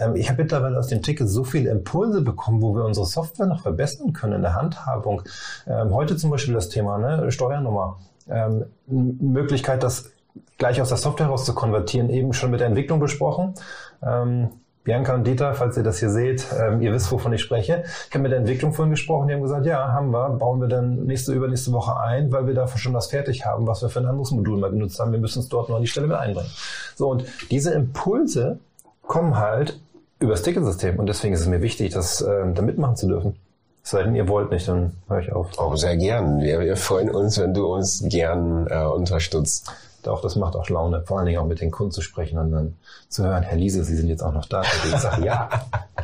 ähm, 0.00 0.16
ich 0.16 0.28
habe 0.28 0.42
mittlerweile 0.42 0.76
aus 0.76 0.88
dem 0.88 1.00
Ticket 1.00 1.28
so 1.28 1.44
viele 1.44 1.70
Impulse 1.70 2.22
bekommen, 2.22 2.60
wo 2.60 2.74
wir 2.74 2.84
unsere 2.84 3.06
Software 3.06 3.46
noch 3.46 3.62
verbessern 3.62 4.12
können 4.12 4.32
in 4.32 4.42
der 4.42 4.54
Handhabung. 4.54 5.22
Ähm, 5.68 5.94
heute 5.94 6.16
zum 6.16 6.30
Beispiel 6.30 6.54
das 6.54 6.70
Thema 6.70 6.98
ne, 6.98 7.30
Steuernummer. 7.30 8.00
Ähm, 8.28 8.64
Möglichkeit, 8.88 9.82
dass 9.82 10.13
gleich 10.58 10.80
aus 10.80 10.88
der 10.88 10.98
Software 10.98 11.26
raus 11.26 11.44
zu 11.44 11.54
konvertieren, 11.54 12.10
eben 12.10 12.32
schon 12.32 12.50
mit 12.50 12.60
der 12.60 12.68
Entwicklung 12.68 13.00
besprochen. 13.00 13.54
Ähm, 14.02 14.50
Bianca 14.84 15.14
und 15.14 15.26
Dieter, 15.26 15.54
falls 15.54 15.78
ihr 15.78 15.82
das 15.82 15.98
hier 15.98 16.10
seht, 16.10 16.46
ähm, 16.60 16.82
ihr 16.82 16.92
wisst, 16.92 17.10
wovon 17.10 17.32
ich 17.32 17.40
spreche. 17.40 17.84
Ich 17.86 18.14
habe 18.14 18.22
mit 18.22 18.32
der 18.32 18.40
Entwicklung 18.40 18.74
vorhin 18.74 18.90
gesprochen, 18.90 19.28
die 19.28 19.34
haben 19.34 19.42
gesagt, 19.42 19.64
ja, 19.64 19.92
haben 19.92 20.10
wir, 20.10 20.28
bauen 20.30 20.60
wir 20.60 20.68
dann 20.68 21.06
nächste, 21.06 21.32
übernächste 21.32 21.72
Woche 21.72 21.98
ein, 21.98 22.30
weil 22.30 22.46
wir 22.46 22.54
dafür 22.54 22.78
schon 22.78 22.92
was 22.92 23.06
fertig 23.06 23.46
haben, 23.46 23.66
was 23.66 23.80
wir 23.80 23.88
für 23.88 24.00
ein 24.00 24.06
anderes 24.06 24.30
Modul 24.30 24.58
mal 24.58 24.70
genutzt 24.70 25.00
haben. 25.00 25.12
Wir 25.12 25.18
müssen 25.18 25.38
es 25.38 25.48
dort 25.48 25.70
noch 25.70 25.76
an 25.76 25.82
die 25.82 25.88
Stelle 25.88 26.06
mit 26.06 26.18
einbringen. 26.18 26.50
So, 26.96 27.08
und 27.08 27.24
diese 27.50 27.72
Impulse 27.72 28.58
kommen 29.06 29.38
halt 29.38 29.80
übers 30.18 30.42
Ticketsystem 30.42 30.98
und 30.98 31.06
deswegen 31.06 31.32
ist 31.32 31.40
es 31.40 31.46
mir 31.46 31.62
wichtig, 31.62 31.94
das 31.94 32.20
äh, 32.20 32.52
da 32.52 32.60
mitmachen 32.60 32.96
zu 32.96 33.08
dürfen. 33.08 33.36
Es 33.82 33.90
sei 33.90 34.02
denn, 34.02 34.14
ihr 34.14 34.28
wollt 34.28 34.50
nicht, 34.50 34.68
dann 34.68 34.92
höre 35.08 35.20
ich 35.20 35.32
auf. 35.32 35.58
Auch 35.58 35.76
sehr 35.76 35.96
gern. 35.96 36.40
Wir, 36.40 36.60
wir 36.60 36.76
freuen 36.76 37.10
uns, 37.10 37.38
wenn 37.38 37.54
du 37.54 37.66
uns 37.66 38.02
gern 38.06 38.66
äh, 38.68 38.84
unterstützt. 38.84 39.70
Doch, 40.04 40.20
das 40.20 40.36
macht 40.36 40.54
auch 40.54 40.68
Laune, 40.68 41.02
vor 41.02 41.18
allen 41.18 41.26
Dingen 41.26 41.38
auch 41.38 41.46
mit 41.46 41.60
den 41.60 41.70
Kunden 41.70 41.92
zu 41.92 42.02
sprechen 42.02 42.38
und 42.38 42.52
dann 42.52 42.76
zu 43.08 43.24
hören, 43.24 43.42
Herr 43.42 43.56
Liese, 43.56 43.84
Sie 43.84 43.96
sind 43.96 44.08
jetzt 44.08 44.22
auch 44.22 44.32
noch 44.32 44.46
da. 44.46 44.62
Ich 44.62 44.96
sage, 44.96 45.24
ja, 45.24 45.48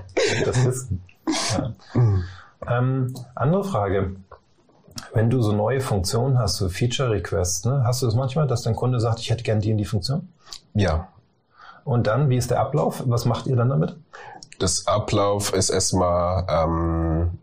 das 0.45 0.65
wissen. 0.65 1.03
Ja. 1.53 1.73
Ähm, 2.67 3.15
andere 3.35 3.65
Frage. 3.65 4.17
Wenn 5.13 5.31
du 5.31 5.43
so 5.43 5.53
neue 5.53 5.81
Funktionen 5.81 6.39
hast, 6.39 6.57
so 6.57 6.69
Feature 6.69 7.11
Requests, 7.11 7.65
ne, 7.65 7.83
hast 7.85 8.03
du 8.03 8.07
das 8.07 8.15
manchmal, 8.15 8.47
dass 8.47 8.63
dein 8.63 8.77
Kunde 8.77 9.01
sagt, 9.01 9.21
ich 9.21 9.31
hätte 9.31 9.43
gern 9.43 9.61
die 9.61 9.71
in 9.71 9.79
die 9.79 9.85
Funktion? 9.85 10.29
Ja. 10.75 11.09
Und 11.85 12.07
dann, 12.07 12.29
wie 12.29 12.37
ist 12.37 12.51
der 12.51 12.61
Ablauf? 12.61 13.03
Was 13.07 13.25
macht 13.25 13.47
ihr 13.47 13.57
dann 13.57 13.71
damit? 13.71 13.97
Das 14.59 14.87
Ablauf 14.87 15.53
ist 15.53 15.71
erstmal 15.71 16.47
ähm, 16.49 17.39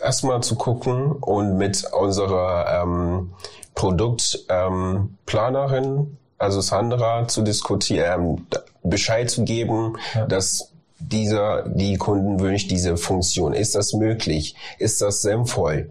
erstmal 0.00 0.42
zu 0.42 0.54
gucken 0.56 1.12
und 1.12 1.56
mit 1.56 1.84
unserer 1.92 2.82
ähm, 2.82 3.32
Produktplanerin, 3.78 5.84
ähm, 5.84 6.16
also 6.36 6.60
Sandra, 6.60 7.28
zu 7.28 7.42
diskutieren, 7.42 8.38
ähm, 8.38 8.46
Bescheid 8.82 9.30
zu 9.30 9.44
geben, 9.44 9.96
ja. 10.14 10.26
dass 10.26 10.72
dieser, 10.98 11.68
die 11.68 11.96
Kunden 11.96 12.40
wünscht 12.40 12.72
diese 12.72 12.96
Funktion. 12.96 13.52
Ist 13.52 13.76
das 13.76 13.92
möglich? 13.92 14.56
Ist 14.80 15.00
das 15.00 15.22
sinnvoll? 15.22 15.90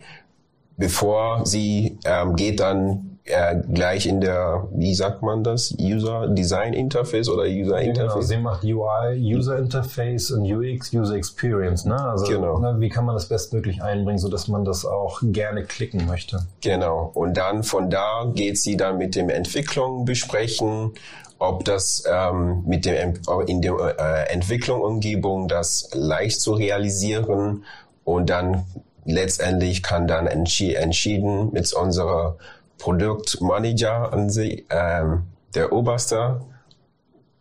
Bevor 0.75 1.45
sie 1.45 1.97
ähm, 2.03 2.35
geht 2.35 2.59
dann 2.59 3.16
äh, 3.27 3.61
gleich 3.73 4.05
in 4.05 4.21
der, 4.21 4.67
wie 4.71 4.93
sagt 4.95 5.21
man 5.21 5.43
das, 5.43 5.75
User 5.79 6.27
Design 6.27 6.73
Interface 6.73 7.29
oder 7.29 7.43
User 7.43 7.79
Interface? 7.79 8.13
Genau, 8.13 8.21
sie 8.21 8.37
macht 8.37 8.63
UI, 8.63 9.35
User 9.35 9.57
Interface 9.57 10.31
und 10.31 10.45
UX, 10.45 10.93
User 10.93 11.15
Experience. 11.15 11.85
Ne? 11.85 11.99
Also 11.99 12.25
genau. 12.25 12.59
ne, 12.59 12.75
wie 12.79 12.89
kann 12.89 13.05
man 13.05 13.15
das 13.15 13.27
bestmöglich 13.27 13.81
einbringen, 13.81 14.19
so 14.19 14.29
dass 14.29 14.47
man 14.47 14.65
das 14.65 14.85
auch 14.85 15.21
gerne 15.23 15.63
klicken 15.63 16.05
möchte? 16.05 16.39
Genau. 16.61 17.11
Und 17.13 17.35
dann 17.37 17.63
von 17.63 17.89
da 17.89 18.31
geht 18.33 18.57
sie 18.57 18.77
dann 18.77 18.97
mit 18.97 19.15
dem 19.15 19.29
Entwicklung 19.29 20.05
besprechen, 20.05 20.93
ob 21.39 21.65
das 21.65 22.03
ähm, 22.11 22.63
mit 22.65 22.85
dem 22.85 23.13
in 23.45 23.61
der 23.61 23.73
äh, 23.99 24.33
Entwicklung 24.33 24.81
Umgebung 24.81 25.47
das 25.47 25.89
leicht 25.93 26.41
zu 26.41 26.53
realisieren 26.53 27.63
und 28.03 28.29
dann 28.29 28.65
letztendlich 29.05 29.83
kann 29.83 30.07
dann 30.07 30.27
entschi 30.27 30.73
entschieden 30.73 31.51
mit 31.53 31.71
unserer 31.73 32.37
Produktmanager 32.77 34.13
an 34.13 34.29
sich, 34.29 34.65
ähm, 34.69 35.23
der 35.55 35.71
Oberste, 35.73 36.41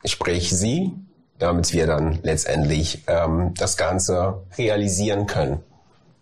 sprich 0.05 0.57
Sie, 0.57 0.93
damit 1.39 1.73
wir 1.73 1.87
dann 1.87 2.19
letztendlich 2.23 3.05
ähm, 3.07 3.53
das 3.59 3.77
Ganze 3.77 4.43
realisieren 4.57 5.27
können. 5.27 5.63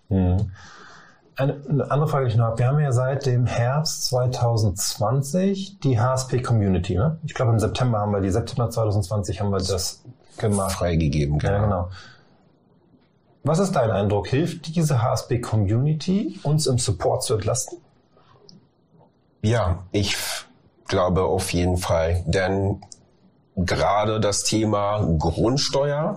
Mhm. 0.09 0.51
Eine, 1.37 1.61
eine, 1.69 1.91
andere 1.91 2.09
Frage, 2.09 2.27
die 2.27 2.33
ich 2.33 2.37
noch 2.37 2.47
habe. 2.47 2.59
Wir 2.59 2.69
haben 2.69 2.79
ja 2.79 2.93
seit 2.93 3.27
dem 3.27 3.47
Herbst 3.47 4.07
2020 4.07 5.81
die 5.81 5.99
HSP 5.99 6.43
Community. 6.43 6.95
Ne? 6.95 7.19
Ich 7.25 7.35
glaube, 7.35 7.53
im 7.53 7.59
September 7.59 7.99
haben 7.99 8.13
wir 8.13 8.21
die, 8.21 8.31
September 8.31 8.71
2020 8.71 9.41
haben 9.41 9.51
wir 9.51 9.59
das 9.59 10.05
gemacht. 10.39 10.73
Freigegeben, 10.73 11.39
genau. 11.39 11.53
Ja, 11.53 11.65
genau. 11.65 11.89
Was 13.43 13.59
ist 13.59 13.73
dein 13.73 13.91
Eindruck? 13.91 14.29
Hilft 14.29 14.75
diese 14.75 15.03
HSP 15.03 15.41
Community, 15.41 16.39
uns 16.45 16.67
im 16.67 16.79
Support 16.79 17.25
zu 17.25 17.35
entlasten? 17.35 17.79
Ja, 19.45 19.85
ich 19.93 20.17
glaube 20.87 21.25
auf 21.25 21.53
jeden 21.53 21.77
Fall. 21.77 22.25
Denn 22.27 22.81
gerade 23.55 24.19
das 24.19 24.43
Thema 24.45 25.07
Grundsteuer 25.19 26.17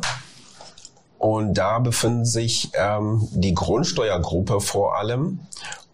und 1.18 1.56
da 1.56 1.80
befindet 1.80 2.28
sich 2.28 2.72
ähm, 2.74 3.28
die 3.34 3.54
Grundsteuergruppe 3.54 4.62
vor 4.62 4.96
allem. 4.96 5.42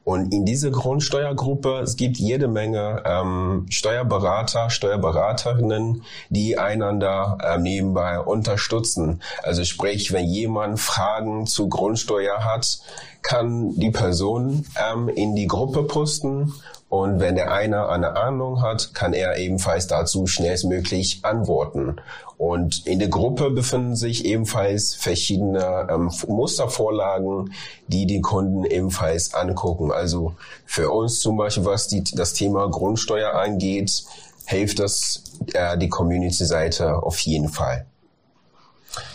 Und 0.04 0.32
in 0.32 0.46
dieser 0.46 0.70
Grundsteuergruppe, 0.70 1.80
es 1.80 1.96
gibt 1.96 2.18
jede 2.18 2.48
Menge 2.48 3.02
ähm, 3.04 3.66
Steuerberater, 3.70 4.70
Steuerberaterinnen, 4.70 6.04
die 6.30 6.60
einander 6.60 7.40
äh, 7.42 7.58
nebenbei 7.58 8.20
unterstützen. 8.20 9.24
Also 9.42 9.64
sprich, 9.64 10.12
wenn 10.12 10.28
jemand 10.28 10.80
Fragen 10.80 11.48
zu 11.48 11.68
Grundsteuer 11.68 12.44
hat, 12.44 12.80
kann 13.24 13.72
die 13.80 13.92
Person 13.92 14.66
ähm, 14.78 15.10
in 15.10 15.36
die 15.36 15.48
Gruppe 15.48 15.84
posten 15.84 16.54
und 16.94 17.20
wenn 17.20 17.34
der 17.34 17.52
eine 17.52 17.90
eine 17.90 18.16
Ahnung 18.18 18.62
hat, 18.62 18.94
kann 18.94 19.14
er 19.14 19.40
ebenfalls 19.40 19.88
dazu 19.88 20.28
schnellstmöglich 20.28 21.22
antworten. 21.26 21.96
Und 22.38 22.86
in 22.86 23.00
der 23.00 23.08
Gruppe 23.08 23.50
befinden 23.50 23.96
sich 23.96 24.26
ebenfalls 24.26 24.94
verschiedene 24.94 25.88
ähm, 25.90 26.12
Mustervorlagen, 26.28 27.52
die 27.88 28.06
die 28.06 28.22
Kunden 28.22 28.64
ebenfalls 28.64 29.34
angucken. 29.34 29.92
Also 29.92 30.36
für 30.68 30.92
uns 30.92 31.20
zum 31.20 31.36
Beispiel, 31.36 31.66
was 31.66 31.88
die, 31.88 32.04
das 32.04 32.34
Thema 32.34 32.70
Grundsteuer 32.70 33.34
angeht, 33.34 34.04
hilft 34.46 34.78
das 34.78 35.24
äh, 35.54 35.76
die 35.80 35.90
Community-Seite 35.90 37.02
auf 37.02 37.18
jeden 37.22 37.50
Fall. 37.50 37.88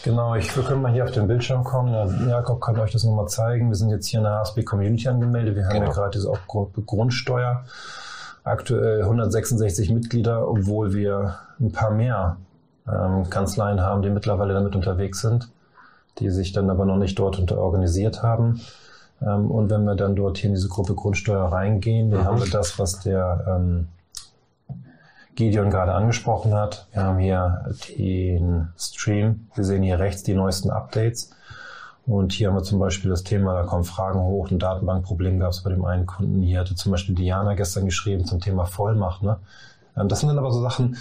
Genau, 0.03 0.35
ich, 0.35 0.55
wir 0.57 0.65
können 0.65 0.83
mal 0.83 0.93
hier 0.93 1.05
auf 1.05 1.13
den 1.13 1.29
Bildschirm 1.29 1.63
kommen. 1.63 2.29
Jakob 2.29 2.61
kann 2.61 2.79
euch 2.79 2.93
das 2.93 3.05
nochmal 3.05 3.29
zeigen. 3.29 3.69
Wir 3.69 3.77
sind 3.77 3.91
jetzt 3.91 4.07
hier 4.07 4.19
in 4.19 4.25
der 4.25 4.35
HSB 4.35 4.65
Community 4.65 5.09
angemeldet. 5.09 5.55
Wir 5.55 5.67
haben 5.67 5.75
genau. 5.75 5.87
ja 5.87 5.93
gerade 5.93 6.19
diese 6.19 6.33
Grundsteuer. 6.85 7.65
Aktuell 8.45 9.03
166 9.03 9.91
Mitglieder, 9.91 10.49
obwohl 10.49 10.95
wir 10.95 11.37
ein 11.61 11.71
paar 11.71 11.91
mehr 11.91 12.39
ähm, 12.91 13.29
Kanzleien 13.29 13.81
haben, 13.81 14.03
die 14.03 14.11
mittlerweile 14.11 14.55
damit 14.55 14.75
unterwegs 14.75 15.21
sind, 15.21 15.51
die 16.19 16.31
sich 16.31 16.53
dann 16.53 16.71
aber 16.71 16.85
noch 16.85 16.97
nicht 16.97 17.19
dort 17.19 17.39
unter 17.39 17.59
organisiert 17.59 18.23
haben. 18.23 18.61
Ähm, 19.21 19.51
und 19.51 19.71
wenn 19.71 19.85
wir 19.85 19.95
dann 19.95 20.17
dort 20.17 20.39
hier 20.39 20.49
in 20.49 20.55
diese 20.55 20.69
Gruppe 20.69 20.95
Grundsteuer 20.95 21.45
reingehen, 21.45 22.11
dann 22.11 22.21
mhm. 22.21 22.25
haben 22.25 22.41
wir 22.41 22.51
das, 22.51 22.79
was 22.79 23.01
der 23.01 23.45
ähm, 23.47 23.89
Gideon 25.39 25.71
gerade 25.71 25.95
angesprochen 25.95 26.53
hat. 26.53 26.89
Wir 26.91 27.05
haben 27.05 27.19
hier 27.19 27.65
den 27.97 28.71
Stream. 28.77 29.47
Wir 29.55 29.63
sehen 29.63 29.85
hier 29.85 30.01
rechts 30.01 30.25
die 30.25 30.35
neuesten 30.35 30.69
Updates. 30.69 31.31
Und 32.07 32.33
hier 32.33 32.49
haben 32.49 32.57
wir 32.57 32.65
zum 32.65 32.81
Beispiel 32.81 33.09
das 33.09 33.23
Thema, 33.23 33.55
da 33.55 33.63
kommen 33.63 33.85
Fragen 33.85 34.19
hoch, 34.19 34.51
ein 34.51 34.59
Datenbankproblem 34.59 35.39
gab 35.39 35.53
es 35.53 35.63
bei 35.63 35.71
dem 35.71 35.85
einen 35.85 36.07
Kunden. 36.07 36.43
Hier 36.43 36.59
hatte 36.59 36.75
zum 36.75 36.91
Beispiel 36.91 37.15
Diana 37.15 37.55
gestern 37.55 37.85
geschrieben 37.85 38.25
zum 38.25 38.41
Thema 38.41 38.65
Vollmacht. 38.65 39.23
Ne? 39.23 39.37
Ähm, 39.97 40.09
das 40.09 40.21
sind 40.21 40.29
dann 40.29 40.39
aber 40.39 40.51
so 40.51 40.61
Sachen, 40.61 40.97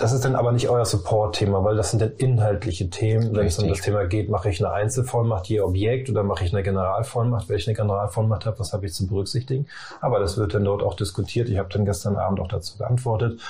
das 0.00 0.12
ist 0.12 0.24
dann 0.24 0.34
aber 0.34 0.52
nicht 0.52 0.68
euer 0.68 0.84
Support-Thema, 0.84 1.62
weil 1.62 1.76
das 1.76 1.90
sind 1.90 2.00
dann 2.00 2.12
inhaltliche 2.16 2.88
Themen. 2.88 3.36
Wenn 3.36 3.46
es 3.46 3.58
um 3.58 3.68
das 3.68 3.80
Thema 3.80 4.06
geht, 4.06 4.30
mache 4.30 4.48
ich 4.48 4.64
eine 4.64 4.72
Einzelvollmacht 4.72 5.46
je 5.46 5.60
Objekt 5.60 6.08
oder 6.08 6.22
mache 6.22 6.44
ich 6.44 6.52
eine 6.52 6.62
Generalvollmacht? 6.62 7.48
Wenn 7.48 7.56
ich 7.56 7.68
eine 7.68 7.76
Generalvollmacht 7.76 8.46
habe, 8.46 8.58
was 8.58 8.72
habe 8.72 8.86
ich 8.86 8.94
zu 8.94 9.06
berücksichtigen? 9.06 9.66
Aber 10.00 10.18
das 10.18 10.38
wird 10.38 10.54
dann 10.54 10.64
dort 10.64 10.82
auch 10.82 10.94
diskutiert. 10.94 11.50
Ich 11.50 11.58
habe 11.58 11.68
dann 11.70 11.84
gestern 11.84 12.16
Abend 12.16 12.40
auch 12.40 12.48
dazu 12.48 12.78
geantwortet. 12.78 13.40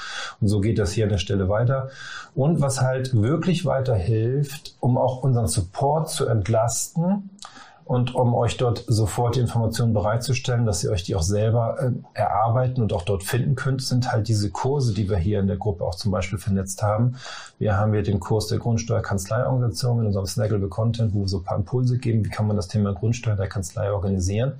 Und 0.41 0.49
so 0.49 0.61
geht 0.61 0.79
das 0.79 0.93
hier 0.93 1.05
an 1.05 1.11
der 1.11 1.19
Stelle 1.19 1.49
weiter. 1.49 1.91
Und 2.35 2.61
was 2.61 2.81
halt 2.81 3.15
wirklich 3.15 3.65
weiterhilft, 3.65 4.75
um 4.81 4.99
auch 4.99 5.23
unseren 5.23 5.47
Support 5.47 6.11
zu 6.11 6.27
entlasten, 6.27 7.31
und 7.91 8.15
um 8.15 8.35
euch 8.35 8.57
dort 8.57 8.85
sofort 8.87 9.35
die 9.35 9.41
Informationen 9.41 9.93
bereitzustellen, 9.93 10.65
dass 10.65 10.85
ihr 10.85 10.93
euch 10.93 11.03
die 11.03 11.17
auch 11.17 11.23
selber 11.23 11.77
äh, 11.81 11.91
erarbeiten 12.15 12.83
und 12.83 12.93
auch 12.93 13.03
dort 13.03 13.25
finden 13.25 13.57
könnt, 13.57 13.83
sind 13.83 14.13
halt 14.13 14.29
diese 14.29 14.49
Kurse, 14.51 14.95
die 14.95 15.11
wir 15.11 15.17
hier 15.17 15.41
in 15.41 15.49
der 15.49 15.57
Gruppe 15.57 15.85
auch 15.85 15.97
zum 15.97 16.13
Beispiel 16.13 16.39
vernetzt 16.39 16.85
haben. 16.85 17.17
Wir 17.59 17.77
haben 17.77 17.93
hier 17.93 18.05
den 18.05 18.21
Kurs 18.21 18.47
der 18.47 18.61
Grundsteuerkanzleiorganisation 18.61 19.97
mit 19.97 20.07
unserem 20.07 20.27
Snaggable 20.27 20.69
Content, 20.69 21.15
wo 21.15 21.23
wir 21.23 21.27
so 21.27 21.39
ein 21.39 21.43
paar 21.43 21.57
Impulse 21.57 21.99
geben, 21.99 22.25
wie 22.25 22.31
kann 22.31 22.47
man 22.47 22.55
das 22.55 22.69
Thema 22.69 22.95
Grundsteuer 22.95 23.35
der 23.35 23.49
Kanzlei 23.49 23.91
organisieren. 23.91 24.53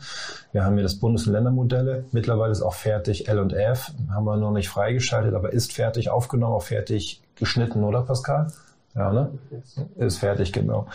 Wir 0.51 0.65
haben 0.65 0.75
hier 0.75 0.83
das 0.83 0.97
Bundes- 0.97 1.29
und 1.29 1.33
Ländermodelle. 1.35 2.07
Mittlerweile 2.11 2.51
ist 2.51 2.63
auch 2.63 2.75
fertig 2.75 3.29
L&F, 3.29 3.93
haben 4.11 4.25
wir 4.25 4.39
noch 4.39 4.51
nicht 4.51 4.69
freigeschaltet, 4.69 5.35
aber 5.35 5.53
ist 5.53 5.73
fertig 5.73 6.11
aufgenommen, 6.11 6.55
auch 6.55 6.65
fertig 6.65 7.23
geschnitten, 7.37 7.85
oder 7.85 8.03
Pascal? 8.03 8.49
Ja, 8.95 9.13
ne? 9.13 9.31
Ist 9.97 10.19
fertig, 10.19 10.53
genau. 10.53 10.87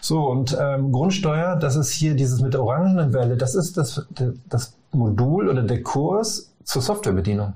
So, 0.00 0.28
und 0.28 0.56
ähm, 0.60 0.92
Grundsteuer, 0.92 1.56
das 1.56 1.76
ist 1.76 1.90
hier 1.90 2.14
dieses 2.14 2.40
mit 2.40 2.54
der 2.54 2.62
orangenen 2.62 3.12
Welle, 3.12 3.36
das 3.36 3.54
ist 3.54 3.76
das, 3.76 4.06
das 4.48 4.74
Modul 4.92 5.48
oder 5.48 5.62
der 5.62 5.82
Kurs 5.82 6.52
zur 6.64 6.82
Softwarebedienung. 6.82 7.54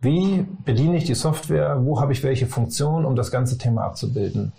Wie 0.00 0.46
bediene 0.64 0.96
ich 0.98 1.04
die 1.04 1.14
Software? 1.14 1.84
Wo 1.84 2.00
habe 2.00 2.12
ich 2.12 2.22
welche 2.22 2.46
Funktionen, 2.46 3.04
um 3.04 3.16
das 3.16 3.30
ganze 3.30 3.58
Thema 3.58 3.84
abzubilden? 3.84 4.52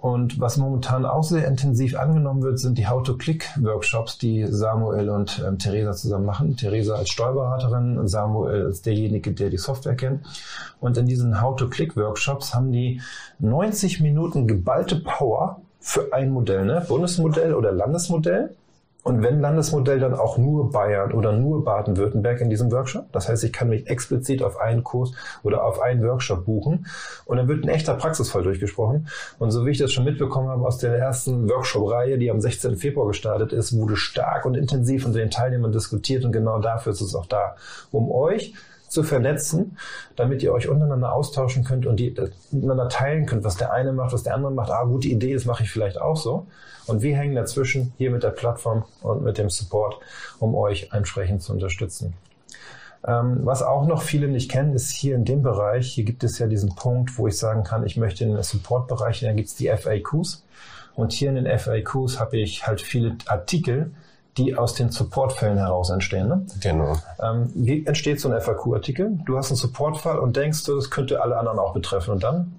Und 0.00 0.40
was 0.40 0.56
momentan 0.56 1.04
auch 1.04 1.24
sehr 1.24 1.46
intensiv 1.46 1.98
angenommen 1.98 2.42
wird, 2.42 2.58
sind 2.58 2.78
die 2.78 2.86
How-to-Click-Workshops, 2.86 4.18
die 4.18 4.46
Samuel 4.46 5.10
und 5.10 5.42
ähm, 5.46 5.58
Theresa 5.58 5.92
zusammen 5.92 6.26
machen. 6.26 6.56
Theresa 6.56 6.94
als 6.94 7.10
Steuerberaterin, 7.10 8.06
Samuel 8.06 8.66
als 8.66 8.82
derjenige, 8.82 9.32
der 9.32 9.50
die 9.50 9.56
Software 9.56 9.96
kennt. 9.96 10.24
Und 10.80 10.96
in 10.96 11.06
diesen 11.06 11.40
How-to-Click-Workshops 11.40 12.54
haben 12.54 12.72
die 12.72 13.00
90 13.40 14.00
Minuten 14.00 14.46
geballte 14.46 14.96
Power 14.96 15.62
für 15.80 16.12
ein 16.12 16.30
Modell, 16.30 16.64
ne? 16.64 16.84
Bundesmodell 16.86 17.54
oder 17.54 17.72
Landesmodell. 17.72 18.56
Und 19.04 19.22
wenn 19.22 19.40
Landesmodell, 19.40 20.00
dann 20.00 20.14
auch 20.14 20.38
nur 20.38 20.70
Bayern 20.70 21.12
oder 21.12 21.32
nur 21.32 21.64
Baden-Württemberg 21.64 22.40
in 22.40 22.50
diesem 22.50 22.70
Workshop. 22.72 23.10
Das 23.12 23.28
heißt, 23.28 23.44
ich 23.44 23.52
kann 23.52 23.68
mich 23.68 23.88
explizit 23.88 24.42
auf 24.42 24.58
einen 24.58 24.82
Kurs 24.82 25.12
oder 25.42 25.64
auf 25.64 25.80
einen 25.80 26.02
Workshop 26.04 26.44
buchen. 26.44 26.86
Und 27.24 27.36
dann 27.36 27.48
wird 27.48 27.64
ein 27.64 27.68
echter 27.68 27.94
Praxisfall 27.94 28.42
durchgesprochen. 28.42 29.08
Und 29.38 29.50
so 29.52 29.64
wie 29.64 29.70
ich 29.70 29.78
das 29.78 29.92
schon 29.92 30.04
mitbekommen 30.04 30.48
habe 30.48 30.66
aus 30.66 30.78
der 30.78 30.98
ersten 30.98 31.48
Workshop-Reihe, 31.48 32.18
die 32.18 32.30
am 32.30 32.40
16. 32.40 32.76
Februar 32.76 33.06
gestartet 33.06 33.52
ist, 33.52 33.78
wurde 33.78 33.96
stark 33.96 34.44
und 34.44 34.56
intensiv 34.56 35.06
unter 35.06 35.20
den 35.20 35.30
Teilnehmern 35.30 35.72
diskutiert. 35.72 36.24
Und 36.24 36.32
genau 36.32 36.58
dafür 36.58 36.92
ist 36.92 37.00
es 37.00 37.14
auch 37.14 37.26
da, 37.26 37.54
um 37.92 38.10
euch 38.10 38.52
zu 38.88 39.02
vernetzen, 39.02 39.76
damit 40.16 40.42
ihr 40.42 40.52
euch 40.52 40.68
untereinander 40.68 41.12
austauschen 41.12 41.64
könnt 41.64 41.86
und 41.86 41.96
die 41.96 42.14
miteinander 42.50 42.88
teilen 42.88 43.26
könnt, 43.26 43.44
was 43.44 43.56
der 43.56 43.72
eine 43.72 43.92
macht, 43.92 44.12
was 44.12 44.22
der 44.22 44.34
andere 44.34 44.52
macht. 44.52 44.70
Ah, 44.70 44.84
gute 44.84 45.08
Idee, 45.08 45.34
das 45.34 45.44
mache 45.44 45.62
ich 45.62 45.70
vielleicht 45.70 46.00
auch 46.00 46.16
so. 46.16 46.46
Und 46.86 47.02
wir 47.02 47.16
hängen 47.16 47.34
dazwischen 47.34 47.92
hier 47.98 48.10
mit 48.10 48.22
der 48.22 48.30
Plattform 48.30 48.84
und 49.02 49.22
mit 49.22 49.38
dem 49.38 49.50
Support, 49.50 50.00
um 50.38 50.54
euch 50.54 50.88
entsprechend 50.92 51.42
zu 51.42 51.52
unterstützen. 51.52 52.14
Ähm, 53.06 53.40
was 53.44 53.62
auch 53.62 53.86
noch 53.86 54.02
viele 54.02 54.26
nicht 54.26 54.50
kennen, 54.50 54.74
ist 54.74 54.90
hier 54.90 55.14
in 55.14 55.24
dem 55.24 55.42
Bereich, 55.42 55.92
hier 55.92 56.04
gibt 56.04 56.24
es 56.24 56.38
ja 56.38 56.46
diesen 56.46 56.74
Punkt, 56.74 57.16
wo 57.16 57.28
ich 57.28 57.38
sagen 57.38 57.62
kann, 57.62 57.86
ich 57.86 57.96
möchte 57.96 58.24
in 58.24 58.32
den 58.32 58.42
Support-Bereich, 58.42 59.20
da 59.20 59.32
gibt 59.32 59.48
es 59.48 59.54
die 59.54 59.68
FAQs. 59.68 60.44
Und 60.94 61.12
hier 61.12 61.28
in 61.28 61.36
den 61.36 61.58
FAQs 61.58 62.18
habe 62.18 62.38
ich 62.38 62.66
halt 62.66 62.80
viele 62.80 63.16
Artikel, 63.26 63.92
die 64.36 64.54
aus 64.54 64.74
den 64.74 64.90
Supportfällen 64.90 65.58
heraus 65.58 65.90
entstehen. 65.90 66.28
Ne? 66.28 66.46
Genau. 66.60 66.96
Ähm, 67.20 67.50
wie 67.54 67.84
entsteht 67.86 68.20
so 68.20 68.30
ein 68.30 68.40
FAQ-Artikel? 68.40 69.18
Du 69.26 69.36
hast 69.36 69.50
einen 69.50 69.56
Supportfall 69.56 70.18
und 70.18 70.36
denkst, 70.36 70.64
das 70.64 70.90
könnte 70.90 71.22
alle 71.22 71.36
anderen 71.36 71.58
auch 71.58 71.72
betreffen. 71.72 72.12
Und 72.12 72.22
dann? 72.22 72.58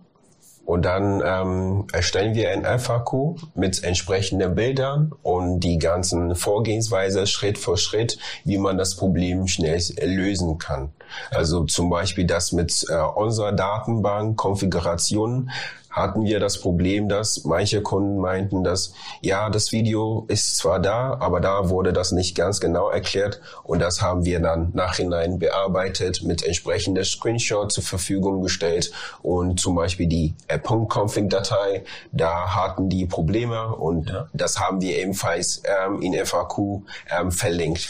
Und 0.69 0.83
dann 0.85 1.23
ähm, 1.25 1.87
erstellen 1.91 2.35
wir 2.35 2.51
ein 2.51 2.79
FAQ 2.79 3.39
mit 3.55 3.83
entsprechenden 3.83 4.53
Bildern 4.53 5.13
und 5.23 5.61
die 5.61 5.79
ganzen 5.79 6.35
Vorgehensweise 6.35 7.25
Schritt 7.25 7.57
für 7.57 7.75
Schritt, 7.75 8.19
wie 8.43 8.59
man 8.59 8.77
das 8.77 8.95
Problem 8.95 9.47
schnell 9.47 9.81
lösen 9.99 10.59
kann. 10.59 10.91
Also 11.31 11.63
zum 11.63 11.89
Beispiel 11.89 12.27
das 12.27 12.51
mit 12.51 12.85
äh, 12.87 13.01
unserer 13.01 13.51
Datenbank 13.51 14.37
Konfiguration 14.37 15.49
hatten 15.89 16.23
wir 16.23 16.39
das 16.39 16.59
Problem, 16.59 17.09
dass 17.09 17.43
manche 17.45 17.81
Kunden 17.81 18.19
meinten, 18.19 18.63
dass 18.63 18.93
ja, 19.21 19.49
das 19.49 19.71
Video 19.71 20.25
ist 20.27 20.57
zwar 20.57 20.79
da, 20.79 21.17
aber 21.19 21.39
da 21.39 21.69
wurde 21.69 21.93
das 21.93 22.11
nicht 22.11 22.35
ganz 22.35 22.59
genau 22.59 22.89
erklärt 22.89 23.41
und 23.63 23.79
das 23.79 24.01
haben 24.01 24.25
wir 24.25 24.39
dann 24.39 24.71
nachhinein 24.73 25.39
bearbeitet, 25.39 26.23
mit 26.23 26.43
entsprechender 26.43 27.03
Screenshot 27.03 27.71
zur 27.71 27.83
Verfügung 27.83 28.41
gestellt 28.41 28.91
und 29.21 29.59
zum 29.59 29.75
Beispiel 29.75 30.07
die 30.07 30.35
.config-Datei, 30.47 31.83
da 32.11 32.55
hatten 32.55 32.89
die 32.89 33.05
Probleme 33.05 33.75
und 33.75 34.09
ja. 34.09 34.27
das 34.33 34.59
haben 34.59 34.81
wir 34.81 34.97
ebenfalls 34.97 35.61
ähm, 35.65 36.01
in 36.01 36.13
FAQ 36.13 36.83
ähm, 37.09 37.31
verlinkt. 37.31 37.89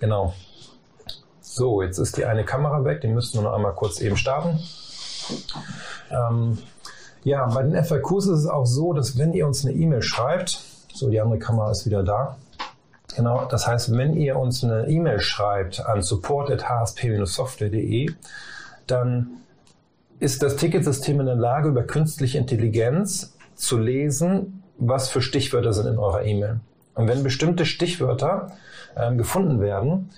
Genau. 0.00 0.34
So, 1.40 1.82
jetzt 1.82 1.98
ist 1.98 2.16
die 2.16 2.24
eine 2.24 2.44
Kamera 2.44 2.84
weg, 2.84 3.00
die 3.00 3.08
müssten 3.08 3.38
wir 3.38 3.42
noch 3.42 3.52
einmal 3.52 3.74
kurz 3.74 4.00
eben 4.00 4.16
starten. 4.16 4.60
Ähm, 6.10 6.58
ja, 7.22 7.46
bei 7.46 7.62
den 7.62 7.82
FAQs 7.82 8.26
ist 8.26 8.40
es 8.40 8.46
auch 8.46 8.66
so, 8.66 8.92
dass 8.92 9.18
wenn 9.18 9.32
ihr 9.32 9.46
uns 9.46 9.64
eine 9.64 9.74
E-Mail 9.74 10.02
schreibt, 10.02 10.60
so 10.92 11.10
die 11.10 11.20
andere 11.20 11.38
Kamera 11.38 11.70
ist 11.70 11.86
wieder 11.86 12.02
da, 12.02 12.36
Genau, 13.16 13.44
das 13.44 13.66
heißt, 13.66 13.96
wenn 13.96 14.14
ihr 14.14 14.36
uns 14.36 14.62
eine 14.62 14.86
E-Mail 14.86 15.18
schreibt 15.20 15.84
an 15.84 16.02
support.hsp-software.de, 16.02 18.12
dann 18.86 19.30
ist 20.20 20.42
das 20.42 20.56
Ticketsystem 20.56 21.20
in 21.20 21.26
der 21.26 21.36
Lage, 21.36 21.68
über 21.68 21.82
künstliche 21.82 22.38
Intelligenz 22.38 23.36
zu 23.54 23.78
lesen, 23.78 24.62
was 24.78 25.08
für 25.08 25.22
Stichwörter 25.22 25.72
sind 25.72 25.86
in 25.86 25.98
eurer 25.98 26.24
E-Mail. 26.24 26.60
Und 26.94 27.08
wenn 27.08 27.22
bestimmte 27.22 27.66
Stichwörter 27.66 28.52
ähm, 28.96 29.18
gefunden 29.18 29.60
werden, 29.60 30.10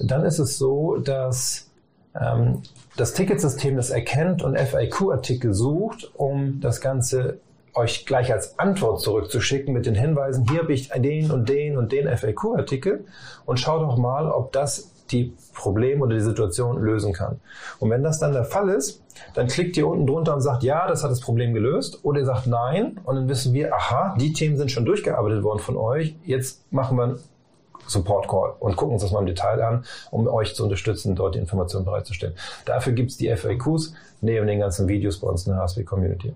dann 0.00 0.24
ist 0.24 0.38
es 0.38 0.58
so, 0.58 0.96
dass 0.96 1.70
das 2.14 3.14
Ticketsystem 3.14 3.76
das 3.76 3.90
erkennt 3.90 4.42
und 4.42 4.58
FAQ-Artikel 4.58 5.54
sucht, 5.54 6.10
um 6.14 6.60
das 6.60 6.80
Ganze 6.80 7.38
euch 7.74 8.04
gleich 8.04 8.30
als 8.32 8.58
Antwort 8.58 9.00
zurückzuschicken 9.00 9.72
mit 9.72 9.86
den 9.86 9.94
Hinweisen, 9.94 10.46
hier 10.50 10.60
habe 10.60 10.74
ich 10.74 10.90
den 10.90 11.30
und 11.30 11.48
den 11.48 11.78
und 11.78 11.90
den 11.90 12.06
FAQ-Artikel 12.06 13.06
und 13.46 13.58
schaut 13.58 13.80
doch 13.80 13.96
mal, 13.96 14.30
ob 14.30 14.52
das 14.52 14.92
die 15.10 15.34
Probleme 15.54 16.04
oder 16.04 16.14
die 16.14 16.22
Situation 16.22 16.82
lösen 16.82 17.12
kann. 17.12 17.40
Und 17.78 17.90
wenn 17.90 18.02
das 18.02 18.18
dann 18.18 18.32
der 18.32 18.44
Fall 18.44 18.68
ist, 18.70 19.02
dann 19.34 19.46
klickt 19.46 19.76
ihr 19.76 19.86
unten 19.86 20.06
drunter 20.06 20.34
und 20.34 20.40
sagt, 20.40 20.62
ja, 20.62 20.86
das 20.88 21.02
hat 21.04 21.10
das 21.10 21.20
Problem 21.20 21.52
gelöst. 21.52 22.00
Oder 22.02 22.20
ihr 22.20 22.26
sagt 22.26 22.46
nein. 22.46 22.98
Und 23.04 23.16
dann 23.16 23.28
wissen 23.28 23.52
wir, 23.52 23.74
aha, 23.74 24.16
die 24.18 24.32
Themen 24.32 24.56
sind 24.56 24.70
schon 24.70 24.86
durchgearbeitet 24.86 25.42
worden 25.42 25.58
von 25.58 25.76
euch. 25.76 26.16
Jetzt 26.24 26.72
machen 26.72 26.96
wir 26.96 27.18
Support 27.92 28.28
Call 28.28 28.54
und 28.58 28.76
gucken 28.76 28.94
uns 28.94 29.02
das 29.02 29.12
mal 29.12 29.20
im 29.20 29.26
Detail 29.26 29.62
an, 29.62 29.84
um 30.10 30.26
euch 30.26 30.54
zu 30.54 30.64
unterstützen, 30.64 31.14
dort 31.14 31.34
die 31.34 31.38
Informationen 31.38 31.84
bereitzustellen. 31.84 32.34
Dafür 32.64 32.92
gibt 32.92 33.10
es 33.10 33.16
die 33.16 33.34
FAQs 33.34 33.94
neben 34.20 34.46
den 34.46 34.60
ganzen 34.60 34.88
Videos 34.88 35.20
bei 35.20 35.28
uns 35.28 35.46
in 35.46 35.52
der 35.52 35.62
HSW 35.62 35.84
Community. 35.84 36.34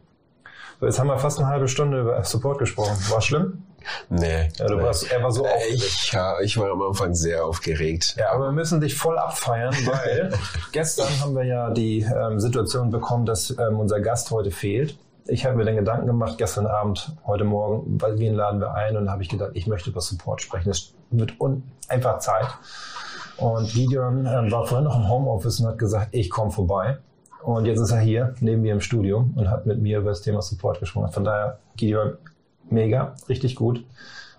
So, 0.80 0.86
jetzt 0.86 0.98
haben 0.98 1.06
wir 1.06 1.18
fast 1.18 1.38
eine 1.38 1.48
halbe 1.48 1.68
Stunde 1.68 2.00
über 2.00 2.22
Support 2.22 2.58
gesprochen. 2.58 2.96
War 3.08 3.22
schlimm? 3.22 3.62
Nee. 4.10 4.48
Ja, 4.58 4.66
du 4.66 4.76
nee. 4.76 4.82
warst, 4.82 5.10
er 5.10 5.22
war 5.22 5.30
so 5.30 5.46
aufgeregt. 5.46 5.82
Ich, 5.82 6.12
ja, 6.12 6.40
ich 6.40 6.58
war 6.58 6.70
am 6.70 6.82
Anfang 6.82 7.14
sehr 7.14 7.44
aufgeregt. 7.44 8.16
Ja, 8.18 8.32
aber 8.32 8.46
wir 8.46 8.52
müssen 8.52 8.80
dich 8.80 8.94
voll 8.94 9.18
abfeiern, 9.18 9.74
weil 9.86 10.32
gestern 10.72 11.08
haben 11.20 11.34
wir 11.34 11.44
ja 11.44 11.70
die 11.70 12.00
ähm, 12.00 12.40
Situation 12.40 12.90
bekommen, 12.90 13.24
dass 13.24 13.50
ähm, 13.50 13.78
unser 13.78 14.00
Gast 14.00 14.30
heute 14.30 14.50
fehlt. 14.50 14.98
Ich 15.28 15.44
habe 15.44 15.56
mir 15.56 15.64
den 15.64 15.76
Gedanken 15.76 16.06
gemacht, 16.06 16.36
gestern 16.38 16.66
Abend, 16.66 17.12
heute 17.26 17.44
Morgen, 17.44 17.98
wen 18.00 18.34
laden 18.34 18.60
wir 18.60 18.74
ein? 18.74 18.96
Und 18.96 19.10
habe 19.10 19.22
ich 19.22 19.28
gedacht, 19.28 19.52
ich 19.54 19.66
möchte 19.66 19.90
über 19.90 20.00
Support 20.00 20.42
sprechen. 20.42 20.72
Es 21.10 21.18
wird 21.18 21.34
einfach 21.88 22.18
Zeit. 22.18 22.46
Und 23.36 23.68
Gideon 23.68 24.26
ähm, 24.26 24.50
war 24.50 24.66
vorhin 24.66 24.84
noch 24.84 24.96
im 24.96 25.08
Homeoffice 25.08 25.60
und 25.60 25.66
hat 25.66 25.78
gesagt, 25.78 26.08
ich 26.12 26.30
komme 26.30 26.50
vorbei. 26.50 26.98
Und 27.42 27.66
jetzt 27.66 27.80
ist 27.80 27.92
er 27.92 28.00
hier 28.00 28.34
neben 28.40 28.62
mir 28.62 28.72
im 28.72 28.80
Studio 28.80 29.28
und 29.34 29.50
hat 29.50 29.66
mit 29.66 29.80
mir 29.80 29.98
über 29.98 30.10
das 30.10 30.22
Thema 30.22 30.42
Support 30.42 30.80
gesprochen. 30.80 31.12
Von 31.12 31.24
daher, 31.24 31.58
Gideon, 31.76 32.14
mega, 32.70 33.14
richtig 33.28 33.54
gut. 33.54 33.84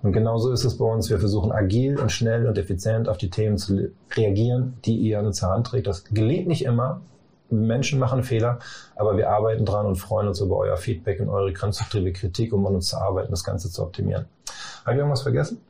Und 0.03 0.11
genauso 0.11 0.51
ist 0.51 0.63
es 0.63 0.77
bei 0.77 0.85
uns. 0.85 1.09
Wir 1.09 1.19
versuchen 1.19 1.51
agil 1.51 1.97
und 1.99 2.11
schnell 2.11 2.47
und 2.47 2.57
effizient 2.57 3.07
auf 3.07 3.17
die 3.17 3.29
Themen 3.29 3.57
zu 3.57 3.91
reagieren, 4.15 4.77
die 4.85 4.97
ihr 4.97 5.19
an 5.19 5.25
uns 5.25 5.41
heranträgt. 5.41 5.87
Das 5.87 6.03
gelingt 6.05 6.47
nicht 6.47 6.65
immer. 6.65 7.01
Menschen 7.49 7.97
machen 7.99 8.23
Fehler, 8.23 8.59
aber 8.95 9.15
wir 9.15 9.29
arbeiten 9.29 9.63
dran 9.63 9.85
und 9.85 9.95
freuen 9.95 10.27
uns 10.27 10.41
über 10.41 10.57
euer 10.57 10.75
Feedback 10.75 11.21
und 11.21 11.29
eure 11.29 11.53
konstruktive 11.53 12.11
Kritik, 12.11 12.51
um 12.51 12.67
an 12.67 12.75
uns 12.75 12.89
zu 12.89 12.97
arbeiten, 12.97 13.31
das 13.31 13.45
Ganze 13.45 13.71
zu 13.71 13.83
optimieren. 13.83 14.25
Habe 14.83 14.95
ich 14.95 14.97
irgendwas 14.97 15.21
vergessen? 15.21 15.61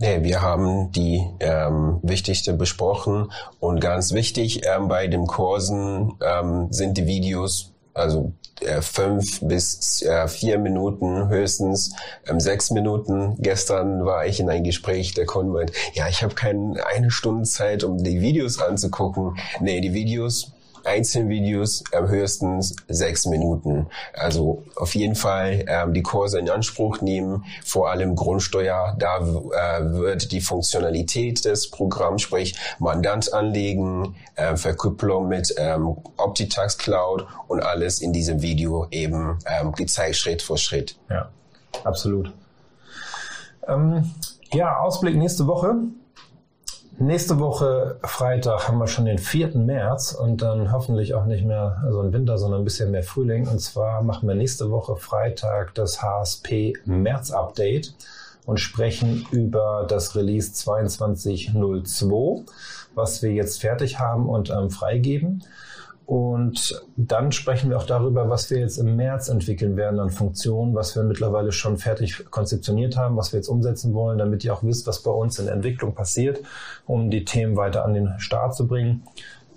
Nee, 0.00 0.22
wir 0.22 0.42
haben 0.42 0.92
die 0.92 1.26
ähm, 1.40 1.98
wichtigste 2.04 2.52
besprochen 2.52 3.32
und 3.58 3.80
ganz 3.80 4.12
wichtig 4.12 4.60
ähm, 4.64 4.86
bei 4.86 5.08
den 5.08 5.26
Kursen 5.26 6.14
ähm, 6.24 6.68
sind 6.70 6.96
die 6.98 7.08
Videos, 7.08 7.72
also 7.94 8.30
äh, 8.60 8.80
fünf 8.80 9.40
bis 9.40 10.00
äh, 10.02 10.28
vier 10.28 10.60
Minuten 10.60 11.28
höchstens, 11.28 11.96
ähm, 12.28 12.38
sechs 12.38 12.70
Minuten. 12.70 13.34
Gestern 13.40 14.04
war 14.04 14.24
ich 14.24 14.38
in 14.38 14.48
ein 14.48 14.62
Gespräch, 14.62 15.14
der 15.14 15.26
Kunde 15.26 15.52
meint, 15.52 15.72
ja, 15.94 16.06
ich 16.06 16.22
habe 16.22 16.36
keine 16.36 16.86
eine 16.86 17.10
Stunde 17.10 17.42
Zeit, 17.42 17.82
um 17.82 17.98
die 17.98 18.20
Videos 18.20 18.60
anzugucken. 18.60 19.36
Nee, 19.60 19.80
die 19.80 19.94
Videos 19.94 20.52
Einzelvideos 20.84 21.84
ähm, 21.92 22.08
höchstens 22.08 22.76
sechs 22.88 23.26
Minuten. 23.26 23.86
Also 24.14 24.64
auf 24.76 24.94
jeden 24.94 25.14
Fall 25.14 25.64
ähm, 25.66 25.94
die 25.94 26.02
Kurse 26.02 26.38
in 26.38 26.48
Anspruch 26.48 27.00
nehmen, 27.00 27.44
vor 27.64 27.90
allem 27.90 28.14
Grundsteuer. 28.14 28.96
Da 28.98 29.18
äh, 29.18 29.92
wird 29.92 30.32
die 30.32 30.40
Funktionalität 30.40 31.44
des 31.44 31.70
Programms, 31.70 32.22
sprich 32.22 32.56
Mandant 32.78 33.32
anlegen, 33.32 34.16
äh, 34.36 34.56
Verkupplung 34.56 35.28
mit 35.28 35.54
ähm, 35.56 35.96
Optitax 36.16 36.78
Cloud 36.78 37.26
und 37.46 37.62
alles 37.62 38.00
in 38.00 38.12
diesem 38.12 38.42
Video 38.42 38.86
eben 38.90 39.38
ähm, 39.46 39.72
gezeigt, 39.72 40.16
Schritt 40.16 40.42
für 40.42 40.56
Schritt. 40.56 40.98
Ja, 41.10 41.28
absolut. 41.84 42.32
Ähm, 43.66 44.10
ja, 44.52 44.78
Ausblick 44.78 45.16
nächste 45.16 45.46
Woche. 45.46 45.74
Nächste 47.00 47.38
Woche 47.38 48.00
Freitag 48.02 48.66
haben 48.66 48.78
wir 48.78 48.88
schon 48.88 49.04
den 49.04 49.18
4. 49.18 49.56
März 49.56 50.10
und 50.12 50.42
dann 50.42 50.72
hoffentlich 50.72 51.14
auch 51.14 51.26
nicht 51.26 51.44
mehr 51.44 51.84
so 51.90 52.00
ein 52.00 52.12
Winter, 52.12 52.38
sondern 52.38 52.62
ein 52.62 52.64
bisschen 52.64 52.90
mehr 52.90 53.04
Frühling. 53.04 53.46
Und 53.46 53.60
zwar 53.60 54.02
machen 54.02 54.26
wir 54.26 54.34
nächste 54.34 54.72
Woche 54.72 54.96
Freitag 54.96 55.76
das 55.76 56.02
HSP 56.02 56.72
März 56.86 57.30
Update 57.30 57.94
und 58.46 58.58
sprechen 58.58 59.24
über 59.30 59.86
das 59.88 60.16
Release 60.16 60.52
2202, 60.52 62.44
was 62.96 63.22
wir 63.22 63.30
jetzt 63.30 63.60
fertig 63.60 64.00
haben 64.00 64.28
und 64.28 64.50
ähm, 64.50 64.68
freigeben. 64.68 65.44
Und 66.08 66.82
dann 66.96 67.32
sprechen 67.32 67.68
wir 67.68 67.76
auch 67.76 67.84
darüber, 67.84 68.30
was 68.30 68.48
wir 68.48 68.60
jetzt 68.60 68.78
im 68.78 68.96
März 68.96 69.28
entwickeln 69.28 69.76
werden 69.76 70.00
an 70.00 70.08
Funktionen, 70.08 70.74
was 70.74 70.96
wir 70.96 71.02
mittlerweile 71.02 71.52
schon 71.52 71.76
fertig 71.76 72.30
konzeptioniert 72.30 72.96
haben, 72.96 73.18
was 73.18 73.34
wir 73.34 73.40
jetzt 73.40 73.48
umsetzen 73.48 73.92
wollen, 73.92 74.16
damit 74.16 74.42
ihr 74.42 74.54
auch 74.54 74.62
wisst, 74.62 74.86
was 74.86 75.02
bei 75.02 75.10
uns 75.10 75.38
in 75.38 75.48
Entwicklung 75.48 75.94
passiert, 75.94 76.40
um 76.86 77.10
die 77.10 77.26
Themen 77.26 77.58
weiter 77.58 77.84
an 77.84 77.92
den 77.92 78.18
Start 78.20 78.56
zu 78.56 78.66
bringen. 78.66 79.02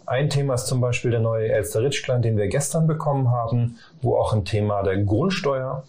Ein 0.06 0.30
Thema 0.30 0.56
ist 0.56 0.68
zum 0.68 0.82
Beispiel 0.82 1.12
der 1.12 1.22
neue 1.22 1.48
Elster 1.48 1.84
Rich 1.84 2.04
Client, 2.04 2.26
den 2.26 2.36
wir 2.36 2.50
gestern 2.50 2.86
bekommen 2.86 3.32
haben, 3.32 3.78
wo 4.02 4.18
auch 4.18 4.34
ein 4.34 4.44
Thema 4.44 4.84
der 4.84 4.98
Grundsteuer 4.98 5.86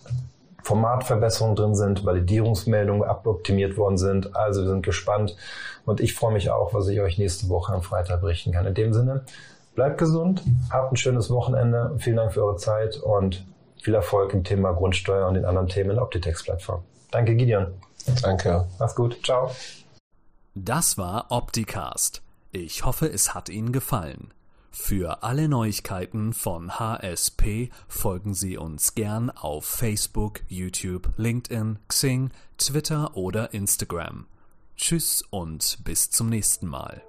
Formatverbesserungen 0.63 1.57
drin 1.57 1.75
sind, 1.75 2.05
Validierungsmeldungen 2.05 3.03
aboptimiert 3.03 3.77
worden 3.77 3.99
sind. 3.99 4.37
Also 4.37 4.63
wir 4.63 4.69
sind 4.69 4.85
gespannt 4.85 5.37
und 5.87 6.01
ich 6.01 6.15
freue 6.15 6.33
mich 6.33 6.53
auch, 6.53 6.73
was 6.73 6.87
ich 6.87 7.01
euch 7.01 7.19
nächste 7.19 7.49
Woche 7.49 7.73
am 7.73 7.83
Freitag 7.83 8.21
berichten 8.21 8.53
kann. 8.53 8.65
In 8.65 8.75
dem 8.75 8.93
Sinne, 8.93 9.25
Bleibt 9.75 9.99
gesund, 9.99 10.43
habt 10.71 10.93
ein 10.93 10.97
schönes 10.97 11.31
Wochenende. 11.31 11.95
Vielen 11.99 12.17
Dank 12.17 12.33
für 12.33 12.45
eure 12.45 12.57
Zeit 12.57 12.97
und 12.97 13.47
viel 13.81 13.95
Erfolg 13.95 14.33
im 14.35 14.45
Thema 14.45 14.73
Grundsteuer 14.73 15.27
und 15.27 15.35
den 15.35 15.45
anderen 15.45 15.69
Themen 15.69 15.91
in 15.91 15.97
der 15.97 16.05
Optitex-Plattform. 16.05 16.83
Danke, 17.11 17.35
Gideon. 17.35 17.69
Danke. 18.23 18.67
Mach's 18.79 18.95
gut. 18.95 19.19
Ciao. 19.25 19.51
Das 20.55 20.99
war 20.99 21.27
Opticast. 21.31 22.23
Ich 22.51 22.85
hoffe, 22.85 23.07
es 23.07 23.35
hat 23.35 23.49
Ihnen 23.49 23.73
gefallen. 23.73 24.33
Für 24.71 25.23
alle 25.23 25.49
Neuigkeiten 25.49 26.33
von 26.33 26.79
HSP 26.79 27.71
folgen 27.89 28.35
Sie 28.35 28.57
uns 28.57 28.95
gern 28.95 29.31
auf 29.31 29.65
Facebook, 29.65 30.41
YouTube, 30.49 31.11
LinkedIn, 31.17 31.79
Xing, 31.89 32.31
Twitter 32.57 33.17
oder 33.17 33.53
Instagram. 33.53 34.27
Tschüss 34.77 35.23
und 35.31 35.79
bis 35.85 36.11
zum 36.11 36.31
nächsten 36.31 36.67
Mal. 36.67 37.03